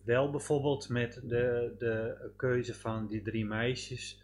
wel 0.03 0.29
bijvoorbeeld 0.31 0.89
met 0.89 1.21
de, 1.23 1.75
de 1.77 2.15
keuze 2.35 2.73
van 2.75 3.07
die 3.07 3.21
drie 3.21 3.45
meisjes, 3.45 4.21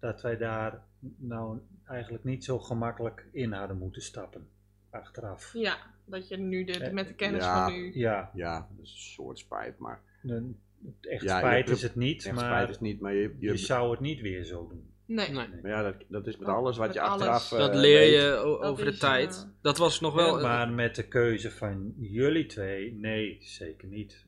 dat 0.00 0.22
wij 0.22 0.36
daar 0.36 0.82
nou 1.16 1.58
eigenlijk 1.84 2.24
niet 2.24 2.44
zo 2.44 2.58
gemakkelijk 2.58 3.26
in 3.32 3.52
hadden 3.52 3.78
moeten 3.78 4.02
stappen, 4.02 4.48
achteraf. 4.90 5.50
ja, 5.54 5.76
dat 6.04 6.28
je 6.28 6.36
nu 6.36 6.64
de, 6.64 6.78
Eh, 6.78 6.92
met 6.92 7.06
de 7.08 7.14
kennis 7.14 7.44
ja. 7.44 7.64
van 7.64 7.72
nu... 7.78 7.90
Ja, 7.98 8.30
Ja, 8.34 8.68
dat 8.76 8.84
is 8.84 8.90
een 8.92 8.98
soort 8.98 9.38
spijt, 9.38 9.78
maar 9.78 10.00
een- 10.22 10.58
echt 11.00 11.22
Ja, 11.22 11.38
spijt 11.38 11.66
hebt- 11.66 11.76
is 11.76 11.82
het 11.82 11.94
niet, 11.94 12.24
echt 12.26 12.34
maar 12.34 12.44
spijt 12.44 12.68
is 12.68 12.80
niet. 12.80 13.00
Maar 13.00 13.14
je, 13.14 13.34
je, 13.38 13.50
je 13.50 13.56
zou 13.56 13.90
het 13.90 14.00
niet 14.00 14.20
weer 14.20 14.44
zo 14.44 14.68
doen. 14.68 14.90
Nee, 15.06 15.30
Nee. 15.30 15.48
maar 15.62 15.70
ja, 15.70 15.82
dat, 15.82 15.94
dat 16.08 16.26
is 16.26 16.36
met 16.36 16.48
alles 16.48 16.76
wat 16.76 16.86
met 16.86 16.94
je 16.96 17.00
achteraf 17.02 17.52
eh, 17.52 17.58
dat 17.58 17.74
leer 17.74 17.98
weet. 17.98 18.12
je 18.14 18.34
over 18.62 18.84
de 18.84 18.90
is, 18.90 18.98
tijd. 18.98 19.34
eh, 19.34 19.50
Dat 19.62 19.78
was 19.78 20.00
nog 20.00 20.14
wel... 20.14 20.36
Eh, 20.36 20.42
maar 20.42 20.70
met 20.70 20.94
de 20.96 21.08
keuze 21.08 21.50
van 21.50 21.94
jullie 21.98 22.46
twee, 22.46 22.92
nee, 22.94 23.36
zeker 23.40 23.88
niet. 23.88 24.24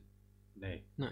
Nee. 0.59 0.83
Nee. 0.95 1.11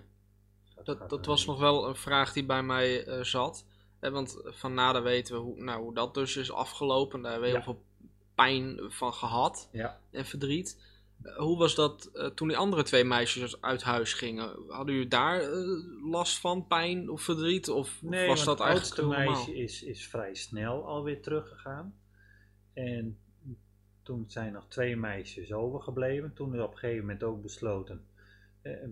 gaat 0.75 0.85
Dat, 0.85 1.09
dat 1.09 1.25
was 1.25 1.45
nog 1.45 1.59
wel 1.59 1.87
een 1.87 1.95
vraag 1.95 2.33
die 2.33 2.45
bij 2.45 2.63
mij 2.63 3.05
eh, 3.05 3.23
zat. 3.23 3.65
Eh, 3.99 4.11
want 4.11 4.39
van 4.43 4.73
nada 4.73 5.01
weten 5.01 5.35
we 5.35 5.41
hoe, 5.41 5.63
nou, 5.63 5.81
hoe 5.83 5.93
dat 5.93 6.13
dus 6.13 6.35
is 6.35 6.51
afgelopen. 6.51 7.21
Daar 7.21 7.31
hebben 7.31 7.49
we 7.49 7.55
Ja. 7.55 7.63
heel 7.63 7.73
veel 7.73 7.83
pijn 8.35 8.79
van 8.91 9.13
gehad 9.13 9.69
Ja. 9.71 9.99
en 10.11 10.25
verdriet. 10.25 10.85
Eh, 11.21 11.35
hoe 11.37 11.57
was 11.57 11.75
dat 11.75 12.11
toen 12.35 12.47
die 12.47 12.57
andere 12.57 12.83
twee 12.83 13.03
meisjes 13.03 13.61
uit 13.61 13.83
huis 13.83 14.13
gingen? 14.13 14.55
Hadden 14.67 14.93
jullie 14.93 15.09
daar 15.09 15.41
last 16.03 16.39
van, 16.39 16.67
pijn 16.67 17.09
of 17.09 17.21
verdriet? 17.21 17.69
Of 17.69 18.01
Nee, 18.01 18.27
was 18.27 18.43
dat 18.45 18.59
het 18.59 18.67
eigenlijk 18.67 18.95
heel 19.01 19.09
normaal? 19.09 19.33
meisje 19.33 19.55
is, 19.55 19.83
is 19.83 20.07
vrij 20.07 20.35
snel 20.35 20.85
alweer 20.85 21.21
teruggegaan. 21.21 21.95
En 22.73 23.17
toen 24.03 24.25
zijn 24.27 24.51
nog 24.53 24.65
twee 24.67 24.95
meisjes 24.95 25.53
overgebleven. 25.53 26.33
Toen 26.33 26.55
is 26.55 26.61
op 26.61 26.71
een 26.71 26.77
gegeven 26.77 27.01
moment 27.01 27.23
ook 27.23 27.41
besloten 27.41 28.05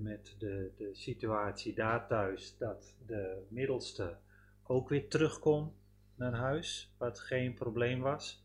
met 0.01 0.35
de, 0.37 0.71
de 0.77 0.89
situatie 0.93 1.73
daar 1.73 2.07
thuis 2.07 2.57
dat 2.57 2.95
de 3.05 3.45
middelste 3.49 4.17
ook 4.63 4.89
weer 4.89 5.07
terug 5.09 5.39
kon 5.39 5.73
naar 6.15 6.33
huis, 6.33 6.93
wat 6.97 7.19
geen 7.19 7.53
probleem 7.53 7.99
was. 7.99 8.43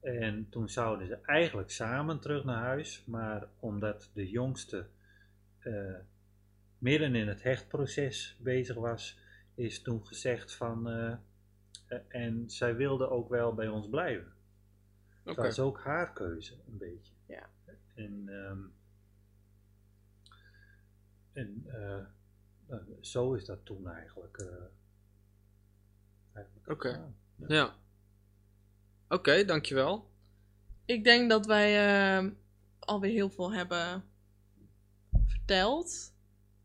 En 0.00 0.48
toen 0.50 0.68
zouden 0.68 1.06
ze 1.06 1.18
eigenlijk 1.22 1.70
samen 1.70 2.20
terug 2.20 2.44
naar 2.44 2.62
huis, 2.62 3.04
maar 3.06 3.48
omdat 3.60 4.10
de 4.14 4.30
jongste 4.30 4.86
eh, 5.58 5.94
midden 6.78 7.14
in 7.14 7.28
het 7.28 7.42
hechtproces 7.42 8.36
bezig 8.40 8.76
was, 8.76 9.18
is 9.54 9.82
toen 9.82 10.06
gezegd 10.06 10.54
van. 10.54 10.88
eh, 10.88 11.14
en 12.08 12.50
zij 12.50 12.76
wilde 12.76 13.08
ook 13.08 13.28
wel 13.28 13.54
bij 13.54 13.68
ons 13.68 13.88
blijven. 13.88 14.32
Dat 15.22 15.36
was 15.36 15.58
ook 15.58 15.80
haar 15.80 16.12
keuze, 16.12 16.54
een 16.66 16.78
beetje. 16.78 17.12
Ja. 17.26 17.48
En, 17.94 18.24
ehm, 18.28 18.58
en 21.34 21.64
eh, 21.66 22.06
nou, 22.66 22.82
zo 23.00 23.34
is 23.34 23.44
dat 23.44 23.64
toen 23.64 23.88
eigenlijk. 23.88 24.36
eh, 24.36 24.64
eigenlijk 26.32 26.70
Oké. 26.70 27.12
Ja. 27.48 27.74
Oké, 29.08 29.44
dankjewel. 29.44 30.10
Ik 30.84 31.04
denk 31.04 31.30
dat 31.30 31.46
wij 31.46 31.86
eh, 32.18 32.30
alweer 32.78 33.10
heel 33.12 33.30
veel 33.30 33.52
hebben 33.52 34.04
verteld. 35.26 36.12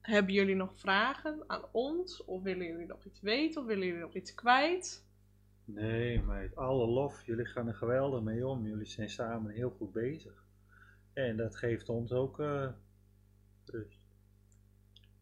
Hebben 0.02 0.34
jullie 0.34 0.56
nog 0.56 0.80
vragen 0.80 1.44
aan 1.48 1.66
ons? 1.72 2.24
Of 2.26 2.44
willen 2.44 2.66
jullie 2.66 2.88
nog 2.88 3.06
iets 3.06 3.22
weten? 3.22 3.62
Of 3.62 3.68
willen 3.68 3.86
jullie 3.86 4.02
nog 4.02 4.16
iets 4.16 4.34
kwijt? 4.34 5.06
Nee, 5.66 6.22
maar 6.22 6.52
alle 6.56 6.88
lof, 6.88 7.26
jullie 7.26 7.46
gaan 7.46 7.68
er 7.68 7.74
geweldig 7.74 8.22
mee 8.22 8.48
om. 8.48 8.68
Jullie 8.68 8.86
zijn 8.86 9.10
samen 9.10 9.52
heel 9.52 9.70
goed 9.70 9.92
bezig. 9.92 10.44
En 11.14 11.38
dat 11.38 11.56
geeft 11.56 11.90
ons 11.90 12.12
ook 12.12 12.40
eh, 12.40 12.70
rust. 13.66 13.99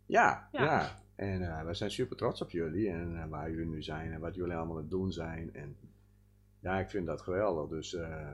Ja, 0.08 0.50
Ja. 0.52 0.64
ja. 0.64 1.00
En 1.16 1.42
eh, 1.58 1.66
we 1.66 1.74
zijn 1.74 1.92
super 1.92 2.18
trots 2.18 2.42
op 2.42 2.50
jullie 2.52 2.90
en 2.90 3.22
eh, 3.22 3.30
waar 3.30 3.50
jullie 3.50 3.66
nu 3.66 3.84
zijn 3.84 4.12
en 4.14 4.20
wat 4.20 4.36
jullie 4.36 4.56
allemaal 4.56 4.76
aan 4.76 4.82
het 4.82 4.90
doen 4.92 5.12
zijn. 5.12 5.50
En 5.54 5.76
ja, 6.60 6.80
ik 6.80 6.90
vind 6.90 7.06
dat 7.06 7.22
geweldig. 7.22 7.70
Dus 7.70 7.94
eh, 7.94 8.34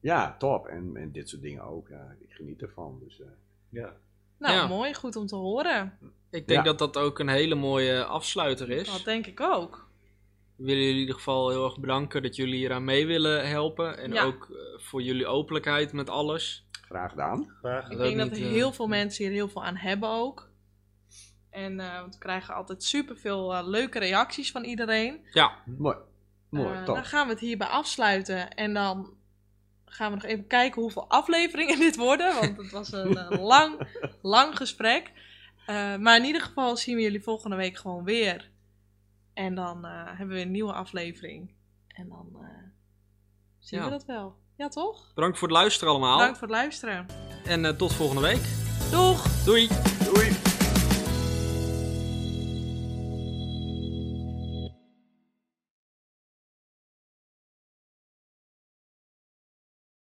ja, 0.00 0.36
top. 0.38 0.66
En, 0.66 0.96
en 0.96 1.12
dit 1.12 1.28
soort 1.28 1.42
dingen 1.42 1.62
ook. 1.62 1.88
Ja, 1.88 2.16
ik 2.20 2.30
geniet 2.32 2.62
ervan. 2.62 2.98
Dus 3.04 3.20
eh, 3.20 3.26
Ja. 3.68 3.92
Nou, 4.38 4.54
Ja. 4.54 4.66
mooi. 4.66 4.94
Goed 4.94 5.16
om 5.16 5.26
te 5.26 5.36
horen. 5.36 5.98
Ik 6.30 6.46
denk 6.48 6.58
Ja. 6.58 6.62
dat 6.62 6.78
dat 6.78 6.96
ook 6.96 7.18
een 7.18 7.28
hele 7.28 7.54
mooie 7.54 8.04
afsluiter 8.04 8.70
is. 8.70 8.92
Dat 8.92 9.04
denk 9.04 9.26
ik 9.26 9.40
ook. 9.40 9.88
We 10.56 10.64
willen 10.64 10.80
jullie 10.80 10.94
in 10.94 11.00
ieder 11.00 11.14
geval 11.14 11.50
heel 11.50 11.64
erg 11.64 11.78
bedanken 11.80 12.22
dat 12.22 12.36
jullie 12.36 12.54
hier 12.56 12.72
aan 12.72 12.84
mee 12.84 13.06
willen 13.06 13.48
helpen. 13.48 13.98
En 13.98 14.12
Ja. 14.12 14.24
ook 14.24 14.48
voor 14.76 15.02
jullie 15.02 15.26
openlijkheid 15.26 15.92
met 15.92 16.10
alles. 16.10 16.66
Graag 16.70 17.10
gedaan. 17.10 17.48
Graag 17.58 17.84
Ik 17.90 17.90
Dat 17.96 18.06
denk 18.06 18.18
dat 18.18 18.30
niet, 18.30 18.38
heel 18.38 18.72
veel 18.72 18.86
mensen 18.86 19.24
hier 19.24 19.32
heel 19.32 19.48
veel 19.48 19.64
aan 19.64 19.76
hebben 19.76 20.08
ook. 20.08 20.50
En 21.52 21.80
eh, 21.80 22.00
want 22.00 22.12
we 22.14 22.20
krijgen 22.20 22.54
altijd 22.54 22.82
superveel 22.84 23.54
eh 23.54 23.66
leuke 23.66 23.98
reacties 23.98 24.50
van 24.50 24.64
iedereen. 24.64 25.20
Ja, 25.32 25.52
Mooi. 25.78 25.96
Mooi, 26.48 26.84
top. 26.84 26.94
dan 26.94 27.04
gaan 27.04 27.26
we 27.26 27.32
het 27.32 27.40
hierbij 27.40 27.66
afsluiten. 27.66 28.50
En 28.54 28.74
dan 28.74 29.14
gaan 29.84 30.08
we 30.10 30.14
nog 30.14 30.24
even 30.24 30.46
kijken 30.46 30.82
hoeveel 30.82 31.08
afleveringen 31.08 31.78
dit 31.86 31.96
worden. 31.96 32.34
Want 32.34 32.56
het 32.56 32.70
was 32.70 32.92
een 32.92 33.12
lang, 33.54 33.88
lang 34.22 34.56
gesprek. 34.56 35.12
Eh, 35.66 35.96
maar 35.96 36.16
in 36.16 36.24
ieder 36.24 36.42
geval 36.42 36.76
zien 36.76 36.96
we 36.96 37.02
jullie 37.02 37.22
volgende 37.22 37.56
week 37.56 37.76
gewoon 37.76 38.04
weer. 38.04 38.50
En 39.34 39.54
dan 39.54 39.84
eh, 39.84 40.06
hebben 40.18 40.36
we 40.36 40.42
een 40.42 40.50
nieuwe 40.50 40.72
aflevering. 40.72 41.54
En 41.88 42.08
dan 42.08 42.28
eh, 42.40 42.48
zien 43.58 43.78
Ja. 43.78 43.84
we 43.84 43.90
dat 43.90 44.04
wel. 44.04 44.36
Ja, 44.56 44.68
toch? 44.68 45.12
bedankt 45.14 45.38
voor 45.38 45.48
het 45.48 45.56
luisteren 45.56 45.92
allemaal. 45.92 46.16
Bedankt 46.18 46.38
voor 46.38 46.48
het 46.48 46.56
luisteren. 46.56 47.06
En 47.44 47.64
eh, 47.64 47.72
tot 47.72 47.92
volgende 47.92 48.22
week. 48.22 48.42
Doeg! 48.90 49.44
Doei! 49.44 49.68
Doei. 50.04 50.41